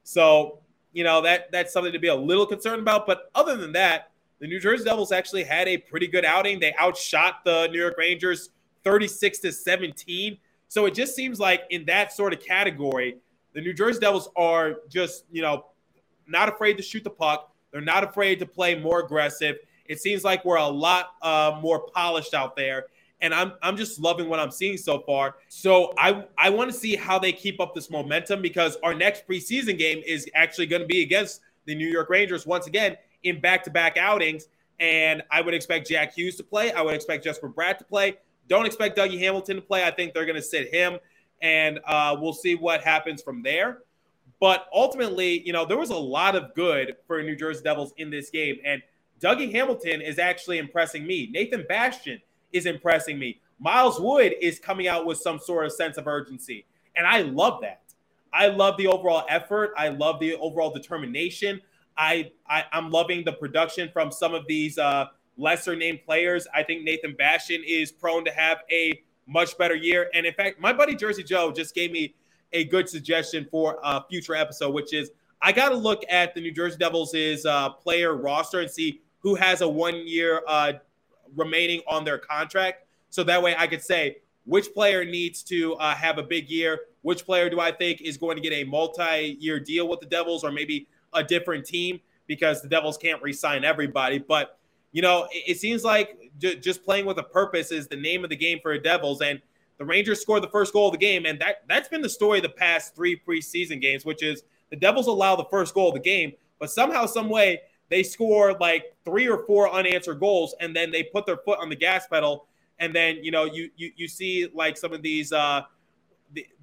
So 0.03 0.59
you 0.93 1.05
know 1.05 1.21
that 1.23 1.53
that's 1.53 1.73
something 1.73 1.93
to 1.93 1.99
be 1.99 2.09
a 2.09 2.15
little 2.15 2.47
concerned 2.47 2.81
about. 2.81 3.07
But 3.07 3.31
other 3.35 3.57
than 3.57 3.73
that, 3.73 4.11
the 4.41 4.47
New 4.47 4.61
Jersey 4.61 4.85
Devils 4.85 5.13
actually 5.13 5.45
had 5.45 5.69
a 5.69 5.79
pretty 5.79 6.07
good 6.07 6.25
outing. 6.25 6.61
They 6.61 6.75
outshot 6.79 7.45
the 7.45 7.69
New 7.69 7.81
York 7.81 7.97
Rangers 7.99 8.51
36 8.85 9.41
to 9.41 9.53
17. 9.53 10.39
So 10.69 10.87
it 10.87 10.95
just 10.95 11.17
seems 11.17 11.41
like 11.41 11.63
in 11.71 11.85
that 11.87 12.13
sort 12.13 12.33
of 12.33 12.41
category, 12.41 13.17
the 13.55 13.61
New 13.61 13.73
Jersey 13.73 14.01
Devils 14.01 14.29
are 14.37 14.77
just, 14.89 15.25
you 15.31 15.43
know, 15.43 15.67
not 16.27 16.49
afraid 16.49 16.77
to 16.77 16.83
shoot 16.83 17.03
the 17.03 17.11
puck. 17.11 17.53
They're 17.73 17.81
not 17.81 18.05
afraid 18.05 18.39
to 18.39 18.47
play 18.47 18.79
more 18.79 19.01
aggressive. 19.01 19.57
It 19.87 20.01
seems 20.01 20.23
like 20.23 20.45
we're 20.45 20.57
a 20.57 20.67
lot 20.67 21.15
uh, 21.23 21.59
more 21.61 21.89
polished 21.95 22.35
out 22.35 22.55
there. 22.55 22.87
And 23.21 23.35
I'm, 23.35 23.55
I'm 23.63 23.77
just 23.77 23.99
loving 23.99 24.29
what 24.29 24.39
I'm 24.39 24.53
seeing 24.53 24.77
so 24.77 25.01
far. 25.01 25.37
So 25.49 25.93
I, 25.99 26.25
I 26.37 26.51
want 26.51 26.71
to 26.71 26.77
see 26.77 26.95
how 26.95 27.19
they 27.19 27.33
keep 27.33 27.61
up 27.61 27.75
this 27.75 27.91
momentum 27.91 28.41
because 28.43 28.77
our 28.85 28.95
next 28.95 29.27
preseason 29.27 29.77
game 29.77 30.03
is 30.07 30.29
actually 30.35 30.67
going 30.67 30.83
to 30.83 30.87
be 30.87 31.03
against 31.03 31.41
the 31.65 31.75
New 31.75 31.89
York 31.89 32.11
Rangers 32.11 32.47
once 32.47 32.69
again 32.69 32.97
in 33.23 33.41
back 33.41 33.65
to 33.65 33.71
back 33.71 33.97
outings. 33.97 34.49
And 34.81 35.23
I 35.31 35.41
would 35.41 35.55
expect 35.55 35.89
Jack 35.89 36.15
Hughes 36.15 36.37
to 36.37 36.45
play. 36.45 36.73
I 36.73 36.83
would 36.83 36.95
expect 36.95 37.25
Jesper 37.25 37.49
Bratt 37.49 37.79
to 37.79 37.85
play. 37.85 38.17
Don't 38.49 38.65
expect 38.65 38.97
Dougie 38.97 39.19
Hamilton 39.19 39.57
to 39.57 39.63
play. 39.63 39.85
I 39.85 39.91
think 39.91 40.15
they're 40.15 40.25
going 40.25 40.37
to 40.37 40.43
sit 40.43 40.73
him, 40.73 40.99
and 41.43 41.81
uh, 41.87 42.17
we'll 42.19 42.33
see 42.33 42.55
what 42.55 42.83
happens 42.83 43.23
from 43.23 43.43
there. 43.43 43.83
But 44.41 44.67
ultimately, 44.73 45.41
you 45.45 45.53
know, 45.53 45.65
there 45.65 45.77
was 45.77 45.91
a 45.91 45.97
lot 45.97 46.37
of 46.37 46.55
good 46.55 46.97
for 47.07 47.23
New 47.23 47.37
Jersey 47.37 47.63
Devils 47.63 47.93
in 47.97 48.09
this 48.09 48.31
game. 48.31 48.57
And 48.65 48.81
Dougie 49.21 49.51
Hamilton 49.53 50.01
is 50.01 50.19
actually 50.19 50.59
impressing 50.59 51.07
me. 51.07 51.29
Nathan 51.33 51.65
Bastian 51.69 52.21
is 52.53 52.67
impressing 52.67 53.19
me. 53.19 53.41
Miles 53.59 54.01
Wood 54.01 54.35
is 54.41 54.61
coming 54.61 54.87
out 54.87 55.07
with 55.07 55.19
some 55.19 55.39
sort 55.39 55.67
of 55.67 55.73
sense 55.73 55.97
of 55.97 56.07
urgency. 56.07 56.67
And 56.97 57.07
I 57.07 57.23
love 57.23 57.61
that. 57.63 57.83
I 58.33 58.49
love 58.49 58.77
the 58.77 58.87
overall 58.87 59.25
effort. 59.29 59.73
I 59.77 59.89
love 59.89 60.21
the 60.21 60.37
overall 60.37 60.73
determination. 60.73 61.61
I, 61.99 62.31
I 62.49 62.65
am 62.73 62.91
loving 62.91 63.25
the 63.25 63.33
production 63.33 63.91
from 63.93 64.13
some 64.13 64.33
of 64.33 64.47
these 64.47 64.79
uh, 64.79 65.07
lesser 65.37 65.77
named 65.77 66.01
players. 66.05 66.47
I 66.55 66.63
think 66.63 66.85
Nathan 66.85 67.15
Bastian 67.19 67.63
is 67.67 67.91
prone 67.91 68.25
to 68.25 68.31
have 68.31 68.59
a 68.71 69.03
much 69.27 69.59
better 69.59 69.75
year. 69.75 70.09
And 70.15 70.25
in 70.25 70.33
fact, 70.33 70.61
my 70.61 70.73
buddy 70.73 70.95
Jersey 70.95 71.25
Joe 71.25 71.53
just 71.53 71.75
gave 71.75 71.91
me 71.91 72.15
a 72.53 72.65
good 72.65 72.89
suggestion 72.89 73.47
for 73.51 73.79
a 73.83 74.05
future 74.09 74.35
episode, 74.35 74.73
which 74.73 74.95
is 74.95 75.11
I 75.43 75.53
got 75.53 75.69
to 75.71 75.77
look 75.77 76.03
at 76.09 76.35
the 76.35 76.41
New 76.41 76.53
Jersey 76.53 76.79
Devils' 76.79 77.45
uh, 77.45 77.71
player 77.71 78.17
roster 78.17 78.61
and 78.61 78.71
see 78.71 79.03
who 79.19 79.35
has 79.35 79.61
a 79.61 79.69
one 79.69 80.07
year 80.07 80.43
uh, 80.47 80.75
remaining 81.37 81.83
on 81.87 82.05
their 82.05 82.19
contract. 82.19 82.87
So 83.11 83.25
that 83.25 83.43
way 83.43 83.55
I 83.57 83.67
could 83.67 83.83
say 83.83 84.19
which 84.45 84.73
player 84.73 85.05
needs 85.05 85.43
to 85.43 85.75
uh, 85.75 85.95
have 85.95 86.17
a 86.17 86.23
big 86.23 86.49
year, 86.49 86.81
which 87.03 87.27
player 87.27 87.51
do 87.51 87.61
I 87.61 87.71
think 87.71 88.01
is 88.01 88.17
going 88.17 88.37
to 88.37 88.43
get 88.43 88.53
a 88.53 88.65
multi 88.65 89.37
year 89.39 89.61
deal 89.61 89.89
with 89.89 90.01
the 90.01 90.07
Devils 90.07 90.43
or 90.43 90.51
maybe 90.51 90.89
a 91.13 91.23
different 91.23 91.65
team 91.65 92.01
because 92.27 92.63
the 92.63 92.69
Devils 92.69 92.99
can't 92.99 93.23
re-sign 93.23 93.65
everybody. 93.65 94.19
But 94.19 94.59
you 94.93 95.03
know, 95.03 95.29
it, 95.33 95.53
it 95.53 95.59
seems 95.59 95.85
like 95.85 96.31
j- 96.39 96.57
just 96.57 96.85
playing 96.85 97.07
with 97.07 97.19
a 97.19 97.23
purpose 97.23 97.73
is 97.73 97.89
the 97.89 97.97
name 97.97 98.25
of 98.25 98.31
the 98.31 98.37
game 98.37 98.59
for 98.63 98.73
the 98.73 98.81
Devils. 98.81 99.21
And 99.21 99.41
the 99.79 99.85
Rangers 99.85 100.21
scored 100.21 100.43
the 100.43 100.49
first 100.49 100.73
goal 100.73 100.89
of 100.89 100.93
the 100.93 100.99
game, 100.99 101.25
and 101.25 101.41
that 101.41 101.63
that's 101.69 101.89
been 101.89 102.03
the 102.03 102.09
story 102.09 102.41
the 102.41 102.49
past 102.49 102.95
three 102.95 103.21
preseason 103.27 103.81
games, 103.81 104.05
which 104.05 104.23
is 104.23 104.43
the 104.71 104.77
Devils 104.77 105.07
allow 105.07 105.37
the 105.37 105.45
first 105.45 105.75
goal 105.75 105.89
of 105.89 105.95
the 105.95 106.01
game, 106.01 106.33
but 106.59 106.71
somehow, 106.71 107.07
some 107.07 107.29
way, 107.29 107.61
they 107.89 108.03
score 108.03 108.55
like 108.61 108.95
three 109.05 109.29
or 109.29 109.47
four 109.47 109.71
unanswered 109.71 110.21
goals, 110.21 110.55
and 110.61 110.75
then 110.75 110.91
they 110.91 111.05
put 111.05 111.27
their 111.27 111.39
foot 111.39 111.59
on 111.59 111.69
the 111.69 111.77
gas 111.77 112.07
pedal, 112.07 112.47
and 112.79 112.95
then 112.95 113.19
you 113.23 113.31
know 113.31 113.45
you 113.45 113.71
you 113.77 113.93
you 113.97 114.09
see 114.09 114.49
like 114.53 114.77
some 114.77 114.93
of 114.93 115.01
these 115.01 115.33
uh 115.33 115.63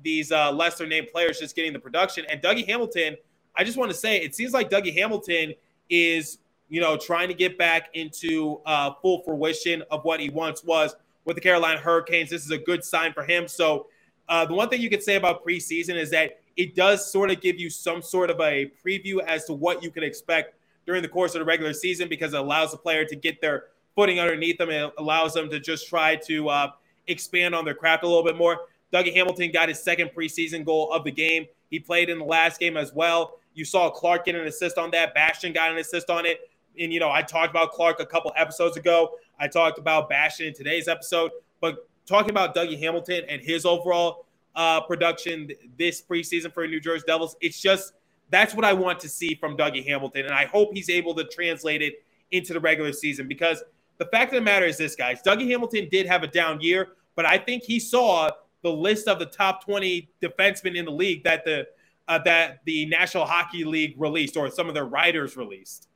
these 0.03 0.31
uh 0.31 0.51
lesser 0.51 0.85
named 0.85 1.07
players 1.11 1.39
just 1.39 1.55
getting 1.55 1.73
the 1.73 1.79
production, 1.79 2.25
and 2.29 2.41
Dougie 2.41 2.67
Hamilton. 2.67 3.15
I 3.57 3.63
just 3.63 3.77
want 3.77 3.91
to 3.91 3.97
say 3.97 4.17
it 4.17 4.35
seems 4.35 4.53
like 4.53 4.69
Dougie 4.69 4.93
Hamilton 4.93 5.53
is 5.89 6.39
you 6.69 6.81
know 6.81 6.97
trying 6.97 7.27
to 7.27 7.33
get 7.33 7.57
back 7.57 7.89
into 7.93 8.61
uh, 8.65 8.91
full 9.01 9.21
fruition 9.23 9.83
of 9.91 10.03
what 10.03 10.19
he 10.19 10.29
once 10.29 10.63
was 10.63 10.95
with 11.25 11.35
the 11.35 11.41
Carolina 11.41 11.79
Hurricanes. 11.79 12.29
This 12.29 12.45
is 12.45 12.51
a 12.51 12.57
good 12.57 12.83
sign 12.83 13.13
for 13.13 13.23
him. 13.23 13.47
So 13.47 13.87
uh, 14.29 14.45
the 14.45 14.53
one 14.53 14.69
thing 14.69 14.81
you 14.81 14.89
could 14.89 15.03
say 15.03 15.15
about 15.15 15.45
preseason 15.45 15.95
is 15.95 16.09
that 16.11 16.39
it 16.57 16.75
does 16.75 17.11
sort 17.11 17.31
of 17.31 17.41
give 17.41 17.59
you 17.59 17.69
some 17.69 18.01
sort 18.01 18.29
of 18.29 18.39
a 18.39 18.71
preview 18.85 19.19
as 19.25 19.45
to 19.45 19.53
what 19.53 19.83
you 19.83 19.91
can 19.91 20.03
expect 20.03 20.55
during 20.85 21.01
the 21.01 21.07
course 21.07 21.35
of 21.35 21.39
the 21.39 21.45
regular 21.45 21.73
season 21.73 22.07
because 22.07 22.33
it 22.33 22.39
allows 22.39 22.71
the 22.71 22.77
player 22.77 23.05
to 23.05 23.15
get 23.15 23.41
their 23.41 23.65
footing 23.95 24.19
underneath 24.19 24.57
them. 24.57 24.69
It 24.69 24.91
allows 24.97 25.33
them 25.33 25.49
to 25.49 25.59
just 25.59 25.87
try 25.89 26.15
to 26.27 26.49
uh, 26.49 26.71
expand 27.07 27.55
on 27.55 27.65
their 27.65 27.73
craft 27.73 28.03
a 28.03 28.07
little 28.07 28.23
bit 28.23 28.37
more. 28.37 28.67
Dougie 28.93 29.13
Hamilton 29.13 29.51
got 29.51 29.67
his 29.69 29.81
second 29.81 30.11
preseason 30.15 30.63
goal 30.63 30.91
of 30.91 31.03
the 31.03 31.11
game. 31.11 31.45
He 31.69 31.79
played 31.79 32.09
in 32.09 32.19
the 32.19 32.25
last 32.25 32.59
game 32.59 32.77
as 32.77 32.93
well. 32.93 33.39
You 33.55 33.65
saw 33.65 33.89
Clarke 33.89 34.25
get 34.25 34.35
an 34.35 34.45
assist 34.45 34.77
on 34.77 34.91
that. 34.91 35.15
Bastian 35.15 35.53
got 35.53 35.71
an 35.71 35.77
assist 35.77 36.09
on 36.09 36.25
it. 36.25 36.51
And, 36.79 36.93
you 36.93 36.99
know, 36.99 37.09
I 37.09 37.21
talked 37.21 37.49
about 37.49 37.71
Clarke 37.71 37.99
a 38.01 38.05
couple 38.05 38.31
episodes 38.35 38.77
ago. 38.77 39.11
I 39.39 39.47
talked 39.47 39.79
about 39.79 40.09
Bastian 40.09 40.47
in 40.47 40.53
today's 40.53 40.87
episode. 40.87 41.31
But 41.61 41.89
talking 42.05 42.29
about 42.29 42.53
Dougie 42.53 42.77
Hamilton 42.77 43.23
and 43.29 43.41
his 43.41 43.65
overall 43.65 44.25
uh, 44.55 44.81
production 44.81 45.49
this 45.77 46.01
preseason 46.01 46.53
for 46.53 46.67
New 46.67 46.79
Jersey 46.79 47.05
Devils, 47.07 47.35
it's 47.41 47.59
just 47.59 47.93
that's 48.29 48.53
what 48.53 48.65
I 48.65 48.73
want 48.73 48.99
to 48.99 49.09
see 49.09 49.35
from 49.35 49.55
Dougie 49.55 49.85
Hamilton. 49.85 50.25
And 50.25 50.33
I 50.33 50.45
hope 50.45 50.73
he's 50.73 50.89
able 50.89 51.15
to 51.15 51.23
translate 51.23 51.81
it 51.81 52.03
into 52.31 52.53
the 52.53 52.59
regular 52.59 52.91
season 52.91 53.27
because 53.27 53.63
the 53.97 54.05
fact 54.05 54.33
of 54.33 54.35
the 54.35 54.41
matter 54.41 54.65
is 54.65 54.77
this, 54.77 54.95
guys 54.95 55.21
Dougie 55.21 55.49
Hamilton 55.49 55.87
did 55.89 56.05
have 56.05 56.23
a 56.23 56.27
down 56.27 56.59
year, 56.59 56.89
but 57.15 57.25
I 57.25 57.37
think 57.37 57.63
he 57.63 57.79
saw 57.79 58.31
the 58.63 58.71
list 58.71 59.07
of 59.07 59.19
the 59.19 59.27
top 59.27 59.63
20 59.63 60.09
defensemen 60.21 60.75
in 60.75 60.85
the 60.85 60.91
league 60.91 61.23
that 61.23 61.45
the 61.45 61.67
uh, 62.07 62.19
that 62.19 62.61
the 62.65 62.85
National 62.85 63.25
Hockey 63.25 63.63
League 63.63 63.95
released 63.97 64.37
or 64.37 64.49
some 64.49 64.67
of 64.67 64.73
their 64.73 64.85
writers 64.85 65.35
released. 65.37 65.87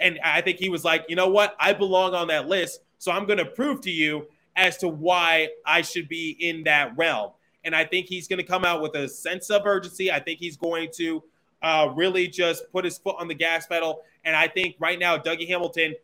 And 0.00 0.20
I 0.24 0.40
think 0.40 0.58
he 0.58 0.68
was 0.68 0.84
like, 0.84 1.04
you 1.08 1.16
know 1.16 1.28
what? 1.28 1.56
I 1.58 1.72
belong 1.72 2.14
on 2.14 2.28
that 2.28 2.46
list. 2.46 2.80
So 2.98 3.10
I'm 3.10 3.26
going 3.26 3.38
to 3.38 3.46
prove 3.46 3.80
to 3.82 3.90
you 3.90 4.26
as 4.56 4.76
to 4.78 4.88
why 4.88 5.48
I 5.66 5.82
should 5.82 6.08
be 6.08 6.36
in 6.38 6.64
that 6.64 6.96
realm. 6.96 7.32
And 7.64 7.74
I 7.74 7.84
think 7.84 8.06
he's 8.06 8.28
going 8.28 8.38
to 8.38 8.44
come 8.44 8.64
out 8.64 8.82
with 8.82 8.94
a 8.94 9.08
sense 9.08 9.50
of 9.50 9.66
urgency. 9.66 10.12
I 10.12 10.20
think 10.20 10.38
he's 10.38 10.56
going 10.56 10.90
to 10.96 11.22
uh, 11.62 11.92
really 11.94 12.28
just 12.28 12.70
put 12.72 12.84
his 12.84 12.98
foot 12.98 13.16
on 13.18 13.28
the 13.28 13.34
gas 13.34 13.66
pedal. 13.66 14.02
And 14.24 14.36
I 14.36 14.48
think 14.48 14.76
right 14.78 14.98
now, 14.98 15.18
Dougie 15.18 15.48
Hamilton, 15.48 15.94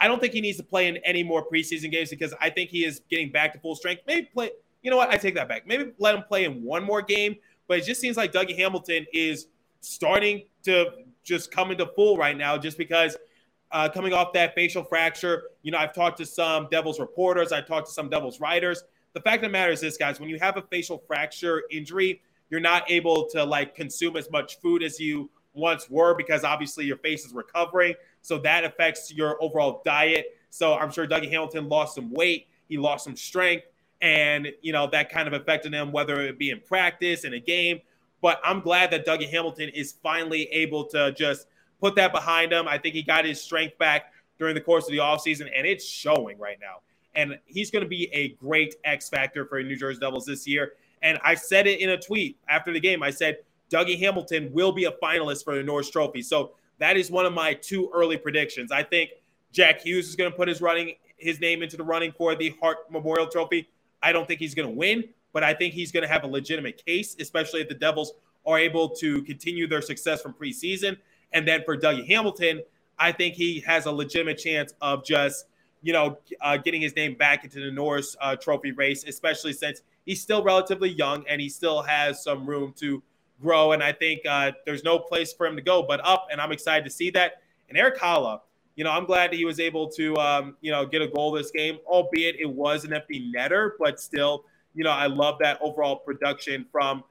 I 0.00 0.08
don't 0.08 0.20
think 0.20 0.32
he 0.32 0.40
needs 0.40 0.56
to 0.58 0.64
play 0.64 0.88
in 0.88 0.96
any 0.98 1.22
more 1.22 1.46
preseason 1.46 1.90
games 1.90 2.10
because 2.10 2.34
I 2.40 2.50
think 2.50 2.70
he 2.70 2.84
is 2.84 3.02
getting 3.10 3.30
back 3.30 3.52
to 3.52 3.58
full 3.58 3.76
strength. 3.76 4.02
Maybe 4.06 4.28
play, 4.32 4.50
you 4.82 4.90
know 4.90 4.96
what? 4.96 5.10
I 5.10 5.16
take 5.16 5.34
that 5.34 5.48
back. 5.48 5.66
Maybe 5.66 5.92
let 5.98 6.14
him 6.14 6.22
play 6.22 6.44
in 6.44 6.62
one 6.62 6.82
more 6.82 7.02
game. 7.02 7.36
But 7.72 7.78
it 7.78 7.84
just 7.86 8.02
seems 8.02 8.18
like 8.18 8.32
Dougie 8.32 8.56
Hamilton 8.56 9.06
is 9.14 9.46
starting 9.80 10.42
to 10.64 10.90
just 11.24 11.50
come 11.50 11.70
into 11.70 11.86
full 11.86 12.18
right 12.18 12.36
now 12.36 12.58
just 12.58 12.76
because– 12.76 13.16
uh, 13.72 13.88
coming 13.88 14.12
off 14.12 14.32
that 14.34 14.54
facial 14.54 14.84
fracture. 14.84 15.44
You 15.62 15.72
know, 15.72 15.78
I've 15.78 15.94
talked 15.94 16.18
to 16.18 16.26
some 16.26 16.68
Devils 16.70 17.00
reporters, 17.00 17.52
I've 17.52 17.66
talked 17.66 17.88
to 17.88 17.92
some 17.92 18.08
Devils 18.08 18.38
writers. 18.38 18.84
The 19.14 19.20
fact 19.20 19.36
of 19.36 19.48
the 19.48 19.48
matter 19.48 19.72
is 19.72 19.80
this, 19.80 19.96
guys, 19.96 20.20
when 20.20 20.28
you 20.28 20.38
have 20.38 20.56
a 20.56 20.62
facial 20.62 20.98
fracture 21.06 21.64
injury, 21.70 22.22
you're 22.50 22.60
not 22.60 22.90
able 22.90 23.28
to 23.30 23.44
like 23.44 23.74
consume 23.74 24.16
as 24.16 24.30
much 24.30 24.60
food 24.60 24.82
as 24.82 25.00
you 25.00 25.30
once 25.54 25.90
were 25.90 26.14
because 26.14 26.44
obviously 26.44 26.84
your 26.84 26.98
face 26.98 27.24
is 27.24 27.32
recovering. 27.32 27.94
So 28.20 28.38
that 28.38 28.64
affects 28.64 29.12
your 29.12 29.42
overall 29.42 29.82
diet. 29.84 30.26
So 30.50 30.74
I'm 30.74 30.90
sure 30.90 31.06
Dougie 31.06 31.30
Hamilton 31.30 31.68
lost 31.68 31.94
some 31.94 32.12
weight, 32.12 32.48
he 32.68 32.78
lost 32.78 33.04
some 33.04 33.16
strength, 33.16 33.64
and 34.02 34.48
you 34.60 34.72
know 34.72 34.88
that 34.88 35.08
kind 35.08 35.26
of 35.26 35.32
affected 35.32 35.72
him, 35.72 35.92
whether 35.92 36.20
it 36.20 36.38
be 36.38 36.50
in 36.50 36.60
practice, 36.60 37.24
in 37.24 37.32
a 37.32 37.40
game. 37.40 37.80
But 38.20 38.40
I'm 38.44 38.60
glad 38.60 38.90
that 38.90 39.06
Dougie 39.06 39.30
Hamilton 39.30 39.70
is 39.70 39.94
finally 40.02 40.42
able 40.52 40.84
to 40.88 41.12
just 41.12 41.46
put 41.80 41.94
that 41.96 42.12
behind 42.12 42.52
him. 42.52 42.68
I 42.68 42.78
think 42.78 42.94
he 42.94 43.02
got 43.02 43.24
his 43.24 43.40
strength 43.40 43.78
back 43.78 44.12
during 44.38 44.54
the 44.54 44.60
course 44.60 44.84
of 44.84 44.92
the 44.92 44.98
offseason, 44.98 45.48
and 45.56 45.66
it's 45.66 45.84
showing 45.84 46.38
right 46.38 46.58
now. 46.60 46.80
And 47.14 47.38
he's 47.46 47.70
going 47.70 47.82
to 47.82 47.88
be 47.88 48.12
a 48.12 48.30
great 48.30 48.74
X 48.84 49.08
factor 49.08 49.46
for 49.46 49.62
New 49.62 49.76
Jersey 49.76 50.00
Devils 50.00 50.26
this 50.26 50.46
year. 50.46 50.74
And 51.02 51.18
I 51.24 51.34
said 51.34 51.66
it 51.66 51.80
in 51.80 51.90
a 51.90 52.00
tweet 52.00 52.38
after 52.48 52.72
the 52.72 52.80
game. 52.80 53.02
I 53.02 53.10
said 53.10 53.38
Dougie 53.70 53.98
Hamilton 53.98 54.52
will 54.52 54.72
be 54.72 54.84
a 54.84 54.92
finalist 54.92 55.44
for 55.44 55.54
the 55.54 55.62
Norris 55.62 55.90
Trophy. 55.90 56.22
So 56.22 56.52
that 56.78 56.96
is 56.96 57.10
one 57.10 57.26
of 57.26 57.32
my 57.32 57.54
two 57.54 57.90
early 57.92 58.16
predictions. 58.16 58.72
I 58.72 58.82
think 58.82 59.10
Jack 59.52 59.82
Hughes 59.82 60.08
is 60.08 60.16
going 60.16 60.30
to 60.30 60.36
put 60.36 60.48
his 60.48 60.60
running 60.60 60.94
his 61.18 61.40
name 61.40 61.62
into 61.62 61.76
the 61.76 61.84
running 61.84 62.12
for 62.12 62.34
the 62.34 62.54
Hart 62.60 62.90
Memorial 62.90 63.26
Trophy. 63.26 63.68
I 64.02 64.12
don't 64.12 64.26
think 64.26 64.40
he's 64.40 64.54
going 64.54 64.68
to 64.68 64.74
win, 64.74 65.04
but 65.32 65.42
I 65.42 65.54
think 65.54 65.74
he's 65.74 65.92
going 65.92 66.02
to 66.02 66.08
have 66.08 66.24
a 66.24 66.26
legitimate 66.26 66.84
case, 66.84 67.16
especially 67.18 67.60
if 67.60 67.68
the 67.68 67.74
Devils 67.74 68.12
are 68.46 68.58
able 68.58 68.88
to 68.88 69.22
continue 69.22 69.66
their 69.66 69.82
success 69.82 70.20
from 70.20 70.34
preseason. 70.34 70.96
And 71.32 71.46
then 71.46 71.62
for 71.64 71.76
Dougie 71.76 72.06
Hamilton, 72.06 72.62
I 72.98 73.12
think 73.12 73.34
he 73.34 73.60
has 73.60 73.86
a 73.86 73.92
legitimate 73.92 74.38
chance 74.38 74.74
of 74.80 75.04
just, 75.04 75.46
you 75.82 75.92
know, 75.92 76.18
uh, 76.40 76.56
getting 76.56 76.80
his 76.80 76.94
name 76.94 77.14
back 77.14 77.44
into 77.44 77.60
the 77.60 77.70
Norris 77.70 78.16
uh, 78.20 78.36
Trophy 78.36 78.72
race, 78.72 79.04
especially 79.04 79.52
since 79.52 79.82
he's 80.04 80.20
still 80.20 80.42
relatively 80.42 80.90
young 80.90 81.24
and 81.28 81.40
he 81.40 81.48
still 81.48 81.82
has 81.82 82.22
some 82.22 82.46
room 82.46 82.72
to 82.78 83.02
grow. 83.40 83.72
And 83.72 83.82
I 83.82 83.92
think 83.92 84.20
uh, 84.28 84.52
there's 84.66 84.84
no 84.84 84.98
place 84.98 85.32
for 85.32 85.46
him 85.46 85.56
to 85.56 85.62
go 85.62 85.82
but 85.82 86.00
up. 86.04 86.28
And 86.30 86.40
I'm 86.40 86.52
excited 86.52 86.84
to 86.84 86.90
see 86.90 87.10
that. 87.10 87.42
And 87.68 87.78
Erik 87.78 87.98
Haula, 87.98 88.40
you 88.76 88.84
know, 88.84 88.90
I'm 88.90 89.04
glad 89.04 89.32
that 89.32 89.36
he 89.36 89.44
was 89.44 89.60
able 89.60 89.88
to, 89.90 90.16
um, 90.16 90.56
you 90.60 90.70
know, 90.70 90.86
get 90.86 91.02
a 91.02 91.08
goal 91.08 91.32
this 91.32 91.50
game, 91.50 91.78
albeit 91.86 92.36
it 92.38 92.48
was 92.48 92.84
an 92.84 92.92
empty 92.92 93.30
netter, 93.34 93.72
but 93.78 94.00
still, 94.00 94.44
you 94.74 94.84
know, 94.84 94.90
I 94.90 95.06
love 95.06 95.38
that 95.40 95.58
overall 95.60 95.96
production 95.96 96.66
from 96.70 97.04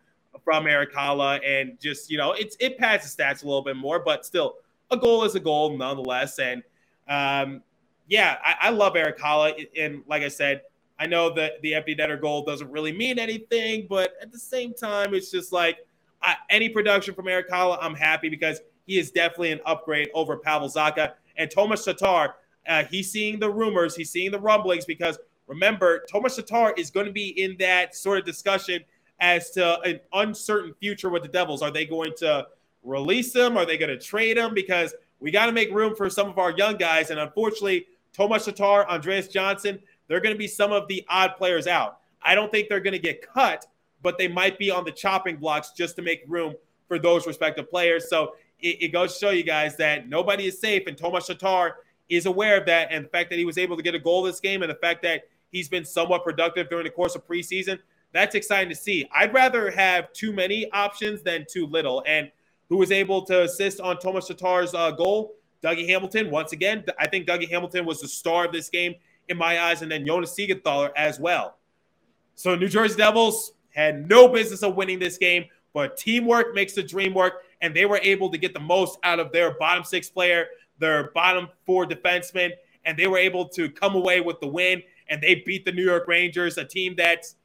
from 0.44 0.66
Erik 0.66 0.94
Haula, 0.94 1.40
and 1.46 1.80
just 1.80 2.10
you 2.10 2.18
know, 2.18 2.32
it's 2.32 2.56
it 2.60 2.80
the 2.80 2.86
stats 2.86 3.44
a 3.44 3.46
little 3.46 3.62
bit 3.62 3.76
more, 3.76 4.00
but 4.00 4.26
still, 4.26 4.56
a 4.90 4.98
goal 4.98 5.24
is 5.24 5.36
a 5.36 5.40
goal 5.40 5.78
nonetheless. 5.78 6.40
And 6.40 6.64
um, 7.08 7.62
yeah, 8.08 8.38
I, 8.44 8.56
I 8.62 8.70
love 8.70 8.96
Erik 8.96 9.20
Haula, 9.20 9.68
and 9.78 10.04
like 10.08 10.24
I 10.24 10.30
said, 10.30 10.62
I 11.00 11.06
know 11.06 11.34
that 11.34 11.62
the 11.62 11.76
empty 11.76 11.96
netter 11.96 12.20
goal 12.20 12.44
doesn't 12.44 12.72
really 12.72 12.92
mean 12.92 13.20
anything, 13.20 13.88
but 13.90 14.14
at 14.22 14.32
the 14.32 14.40
same 14.40 14.74
time, 14.74 15.14
it's 15.14 15.30
just 15.30 15.52
like 15.52 15.78
I, 16.22 16.36
any 16.50 16.70
production 16.70 17.14
from 17.14 17.28
Erik 17.28 17.50
Haula, 17.50 17.78
I'm 17.82 17.96
happy 17.96 18.30
because 18.30 18.62
he 18.86 18.98
is 19.00 19.12
definitely 19.12 19.52
an 19.52 19.62
upgrade 19.66 20.10
over 20.14 20.38
Pavel 20.38 20.70
Zacha 20.70 21.14
and 21.38 21.50
Tomas 21.50 21.86
Tatar. 21.86 22.36
Uh, 22.68 22.84
he's 22.86 23.12
seeing 23.12 23.40
the 23.40 23.50
rumors, 23.50 23.96
he's 23.96 24.12
seeing 24.12 24.32
the 24.32 24.40
rumblings 24.40 24.86
because 24.86 25.18
remember, 25.48 26.06
Tomas 26.12 26.36
Tatar 26.36 26.74
is 26.78 26.92
going 26.92 27.08
to 27.08 27.12
be 27.12 27.30
in 27.42 27.56
that 27.60 27.96
sort 27.96 28.20
of 28.20 28.26
discussion 28.26 28.84
as 29.20 29.52
to 29.52 29.80
an 29.82 30.00
uncertain 30.14 30.74
future 30.80 31.10
with 31.10 31.24
the 31.24 31.30
Devils. 31.30 31.62
Are 31.62 31.72
they 31.72 31.86
going 31.86 32.14
to 32.18 32.48
release 32.84 33.36
him? 33.36 33.58
Are 33.58 33.66
they 33.66 33.78
going 33.78 33.90
to 33.90 34.00
trade 34.00 34.38
him? 34.38 34.54
Because 34.54 34.94
we 35.20 35.32
got 35.32 35.46
to 35.46 35.52
make 35.52 35.72
room 35.72 35.96
for 35.96 36.10
some 36.10 36.28
of 36.28 36.40
our 36.40 36.52
young 36.52 36.78
guys. 36.78 37.12
And 37.12 37.20
unfortunately, 37.20 37.88
Tomas 38.14 38.46
Tatar, 38.46 38.90
Andreas 38.90 39.28
Johnsson, 39.28 39.80
they're 40.08 40.20
going 40.20 40.36
to 40.36 40.40
be 40.40 40.48
some 40.48 40.72
of 40.72 40.88
the 40.88 41.06
odd 41.08 41.36
players 41.38 41.68
out. 41.68 42.00
I 42.22 42.36
don't 42.36 42.52
think 42.52 42.68
they're 42.68 42.80
going 42.80 42.94
to 42.94 43.00
get 43.00 43.22
cut, 43.22 43.66
but 44.02 44.18
they 44.18 44.28
might 44.28 44.58
be 44.58 44.72
on 44.72 44.84
the 44.84 44.92
chopping 44.92 45.38
blocks 45.38 45.72
just 45.72 45.96
to 45.96 46.02
make 46.02 46.24
room 46.28 46.56
for 46.88 47.00
those 47.00 47.26
respective 47.26 47.70
players. 47.70 48.10
So 48.10 48.34
it, 48.62 48.84
it 48.84 48.88
goes 48.90 49.14
to 49.14 49.20
show 49.20 49.30
you 49.32 49.44
guys 49.44 49.78
that 49.78 50.08
nobody 50.08 50.48
is 50.48 50.60
safe, 50.60 50.88
and 50.88 50.98
Tomas 50.98 51.28
Tatar 51.28 51.78
is 52.10 52.26
aware 52.26 52.58
of 52.58 52.66
that. 52.66 52.90
And 52.92 53.06
the 53.06 53.10
fact 53.10 53.30
that 53.30 53.40
he 53.40 53.46
was 53.46 53.58
able 53.58 53.78
to 53.78 53.84
get 53.84 53.96
a 53.96 54.00
goal 54.00 54.24
this 54.24 54.40
game, 54.40 54.62
and 54.62 54.72
the 54.72 54.76
fact 54.76 55.02
that 55.04 55.24
he's 55.52 55.70
been 55.70 55.86
somewhat 55.86 56.24
productive 56.24 56.70
during 56.70 56.86
the 56.86 56.92
course 56.92 57.16
of 57.16 57.28
preseason, 57.28 57.80
that's 58.14 58.36
exciting 58.36 58.70
to 58.70 58.76
see. 58.76 59.08
I'd 59.16 59.34
rather 59.34 59.72
have 59.72 60.12
too 60.14 60.34
many 60.34 60.70
options 60.72 61.22
than 61.22 61.46
too 61.50 61.66
little. 61.66 62.04
And 62.06 62.32
who 62.70 62.78
was 62.78 62.92
able 62.92 63.24
to 63.26 63.44
assist 63.44 63.80
on 63.80 64.00
Tomas 64.00 64.28
Tatar's 64.28 64.74
uh, 64.74 64.92
goal? 64.92 65.36
Dougie 65.64 65.88
Hamilton. 65.88 66.32
Once 66.32 66.52
again, 66.54 66.84
I 67.00 67.08
think 67.08 67.28
Dougie 67.28 67.50
Hamilton 67.50 67.86
was 67.86 68.02
the 68.02 68.08
star 68.08 68.46
of 68.46 68.52
this 68.52 68.70
game 68.70 68.96
in 69.30 69.38
my 69.38 69.62
eyes, 69.62 69.82
and 69.82 69.92
then 69.92 70.06
Jonas 70.06 70.36
Siegenthaler 70.36 70.92
as 70.96 71.20
well. 71.20 71.58
So 72.36 72.56
New 72.56 72.68
Jersey 72.68 72.98
Devils 72.98 73.54
had 73.70 74.10
no 74.10 74.28
business 74.28 74.64
of 74.64 74.76
winning 74.76 75.00
this 75.00 75.18
game, 75.18 75.46
but 75.74 75.96
teamwork 75.96 76.54
makes 76.56 76.74
the 76.74 76.84
dream 76.84 77.14
work, 77.14 77.44
and 77.62 77.76
they 77.76 77.86
were 77.86 78.00
able 78.02 78.30
to 78.32 78.38
get 78.38 78.54
the 78.54 78.60
most 78.60 79.00
out 79.04 79.20
of 79.20 79.32
their 79.32 79.52
bottom 79.58 79.84
six 79.84 80.10
player, 80.10 80.48
their 80.80 81.12
bottom 81.12 81.48
four 81.66 81.86
defensemen, 81.86 82.52
and 82.86 82.98
they 82.98 83.08
were 83.08 83.18
able 83.18 83.48
to 83.50 83.70
come 83.70 83.96
away 83.96 84.22
with 84.22 84.40
the 84.40 84.48
win. 84.48 84.82
And 85.10 85.22
they 85.22 85.36
beat 85.36 85.66
the 85.66 85.72
New 85.72 85.84
York 85.84 86.08
Rangers, 86.08 86.58
a 86.58 86.66
team 86.66 86.96
that's 86.98 87.36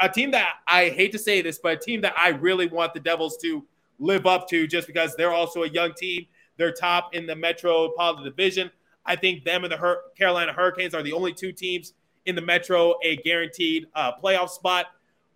a 0.00 0.08
team 0.08 0.30
that 0.30 0.54
I 0.66 0.88
hate 0.88 1.12
to 1.12 1.18
say 1.18 1.42
this, 1.42 1.58
but 1.58 1.72
a 1.72 1.76
team 1.76 2.00
that 2.02 2.14
I 2.18 2.28
really 2.28 2.68
want 2.68 2.94
the 2.94 3.00
Devils 3.00 3.36
to 3.38 3.64
live 3.98 4.26
up 4.26 4.48
to 4.48 4.66
just 4.66 4.86
because 4.86 5.14
they're 5.16 5.32
also 5.32 5.62
a 5.62 5.68
young 5.68 5.92
team. 5.94 6.26
They're 6.56 6.72
top 6.72 7.14
in 7.14 7.26
the 7.26 7.36
Metropolitan 7.36 8.24
Division. 8.24 8.70
I 9.04 9.16
think 9.16 9.44
them 9.44 9.64
and 9.64 9.72
the 9.72 9.98
Carolina 10.16 10.52
Hurricanes 10.52 10.94
are 10.94 11.02
the 11.02 11.12
only 11.12 11.32
two 11.32 11.52
teams 11.52 11.92
in 12.26 12.34
the 12.34 12.40
Metro 12.40 12.94
a 13.02 13.16
guaranteed 13.16 13.86
uh, 13.94 14.12
playoff 14.22 14.50
spot. 14.50 14.86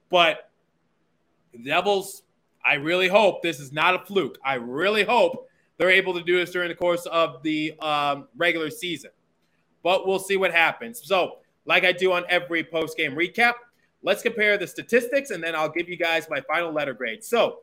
But 0.09 0.51
the 1.53 1.59
Devils, 1.59 2.23
I 2.69 2.75
really 2.75 3.09
hope 3.09 3.41
this 3.43 3.61
is 3.61 3.73
not 3.73 3.95
a 3.95 3.99
fluke. 4.05 4.39
I 4.45 4.57
really 4.57 5.03
hope 5.03 5.49
they're 5.79 5.89
able 5.89 6.13
to 6.13 6.23
do 6.23 6.37
this 6.37 6.51
during 6.51 6.69
the 6.69 6.75
course 6.75 7.07
of 7.07 7.43
the 7.43 7.73
um, 7.81 8.29
regular 8.37 8.69
season. 8.69 9.11
But 9.83 10.07
we'll 10.07 10.19
see 10.19 10.37
what 10.37 10.53
happens. 10.53 11.01
So, 11.03 11.39
like 11.65 11.85
I 11.85 11.93
do 11.93 12.13
on 12.13 12.25
every 12.29 12.63
post 12.63 12.99
game 12.99 13.13
recap, 13.13 13.55
let's 14.03 14.23
compare 14.23 14.59
the 14.59 14.67
statistics 14.67 15.31
and 15.31 15.43
then 15.43 15.55
I'll 15.55 15.71
give 15.71 15.89
you 15.89 15.97
guys 15.97 16.29
my 16.29 16.43
final 16.43 16.71
letter 16.71 16.93
grade. 16.93 17.25
So, 17.25 17.61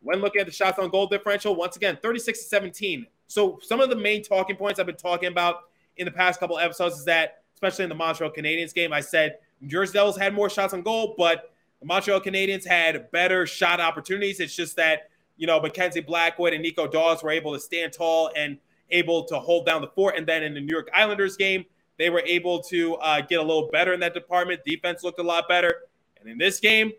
when 0.00 0.20
looking 0.20 0.40
at 0.40 0.46
the 0.46 0.52
shots 0.54 0.78
on 0.78 0.88
goal 0.88 1.06
differential, 1.06 1.54
once 1.54 1.76
again, 1.76 1.98
36 2.00 2.38
to 2.38 2.44
17. 2.46 3.06
So, 3.26 3.58
some 3.62 3.82
of 3.82 3.90
the 3.90 3.96
main 3.96 4.22
talking 4.22 4.56
points 4.56 4.80
I've 4.80 4.86
been 4.86 4.96
talking 4.96 5.28
about 5.28 5.64
in 5.98 6.06
the 6.06 6.12
past 6.12 6.40
couple 6.40 6.58
episodes 6.58 6.96
is 6.96 7.04
that, 7.04 7.42
especially 7.52 7.82
in 7.82 7.90
the 7.90 7.94
Montreal 7.94 8.32
Canadiens 8.32 8.72
game, 8.72 8.94
I 8.94 9.02
said 9.02 9.36
Jersey 9.66 9.92
Devils 9.92 10.16
had 10.16 10.32
more 10.32 10.48
shots 10.48 10.72
on 10.72 10.80
goal, 10.80 11.14
but 11.18 11.50
Montreal 11.86 12.20
Canadiens 12.20 12.66
had 12.66 13.10
better 13.12 13.46
shot 13.46 13.80
opportunities. 13.80 14.40
It's 14.40 14.54
just 14.54 14.74
that, 14.76 15.08
you 15.36 15.46
know, 15.46 15.60
Mackenzie 15.60 16.00
Blackwood 16.00 16.52
and 16.52 16.62
Nico 16.62 16.88
Daws 16.88 17.22
were 17.22 17.30
able 17.30 17.52
to 17.54 17.60
stand 17.60 17.92
tall 17.92 18.30
and 18.36 18.58
able 18.90 19.24
to 19.24 19.38
hold 19.38 19.66
down 19.66 19.82
the 19.82 19.88
fort. 19.88 20.16
And 20.16 20.26
then 20.26 20.42
in 20.42 20.54
the 20.54 20.60
New 20.60 20.72
York 20.72 20.88
Islanders 20.92 21.36
game, 21.36 21.64
they 21.96 22.10
were 22.10 22.22
able 22.26 22.60
to 22.64 22.96
uh, 22.96 23.20
get 23.20 23.38
a 23.38 23.42
little 23.42 23.68
better 23.70 23.92
in 23.92 24.00
that 24.00 24.14
department. 24.14 24.62
Defense 24.64 25.04
looked 25.04 25.20
a 25.20 25.22
lot 25.22 25.48
better. 25.48 25.74
And 26.20 26.28
in 26.28 26.38
this 26.38 26.58
game, 26.58 26.92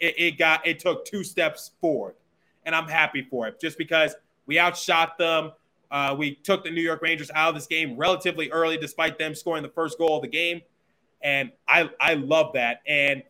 it, 0.00 0.14
it 0.18 0.38
got 0.38 0.66
it 0.66 0.78
took 0.78 1.04
two 1.04 1.22
steps 1.22 1.72
forward. 1.80 2.14
And 2.64 2.74
I'm 2.74 2.88
happy 2.88 3.22
for 3.22 3.46
it 3.46 3.60
just 3.60 3.76
because 3.76 4.14
we 4.46 4.58
outshot 4.58 5.18
them. 5.18 5.52
Uh, 5.90 6.16
we 6.18 6.34
took 6.34 6.64
the 6.64 6.70
New 6.70 6.80
York 6.80 7.02
Rangers 7.02 7.30
out 7.34 7.50
of 7.50 7.54
this 7.54 7.66
game 7.66 7.96
relatively 7.96 8.50
early, 8.50 8.78
despite 8.78 9.18
them 9.18 9.34
scoring 9.34 9.62
the 9.62 9.68
first 9.68 9.98
goal 9.98 10.16
of 10.16 10.22
the 10.22 10.28
game. 10.28 10.62
And 11.20 11.52
I, 11.68 11.90
I 12.00 12.14
love 12.14 12.54
that. 12.54 12.80
And 12.86 13.22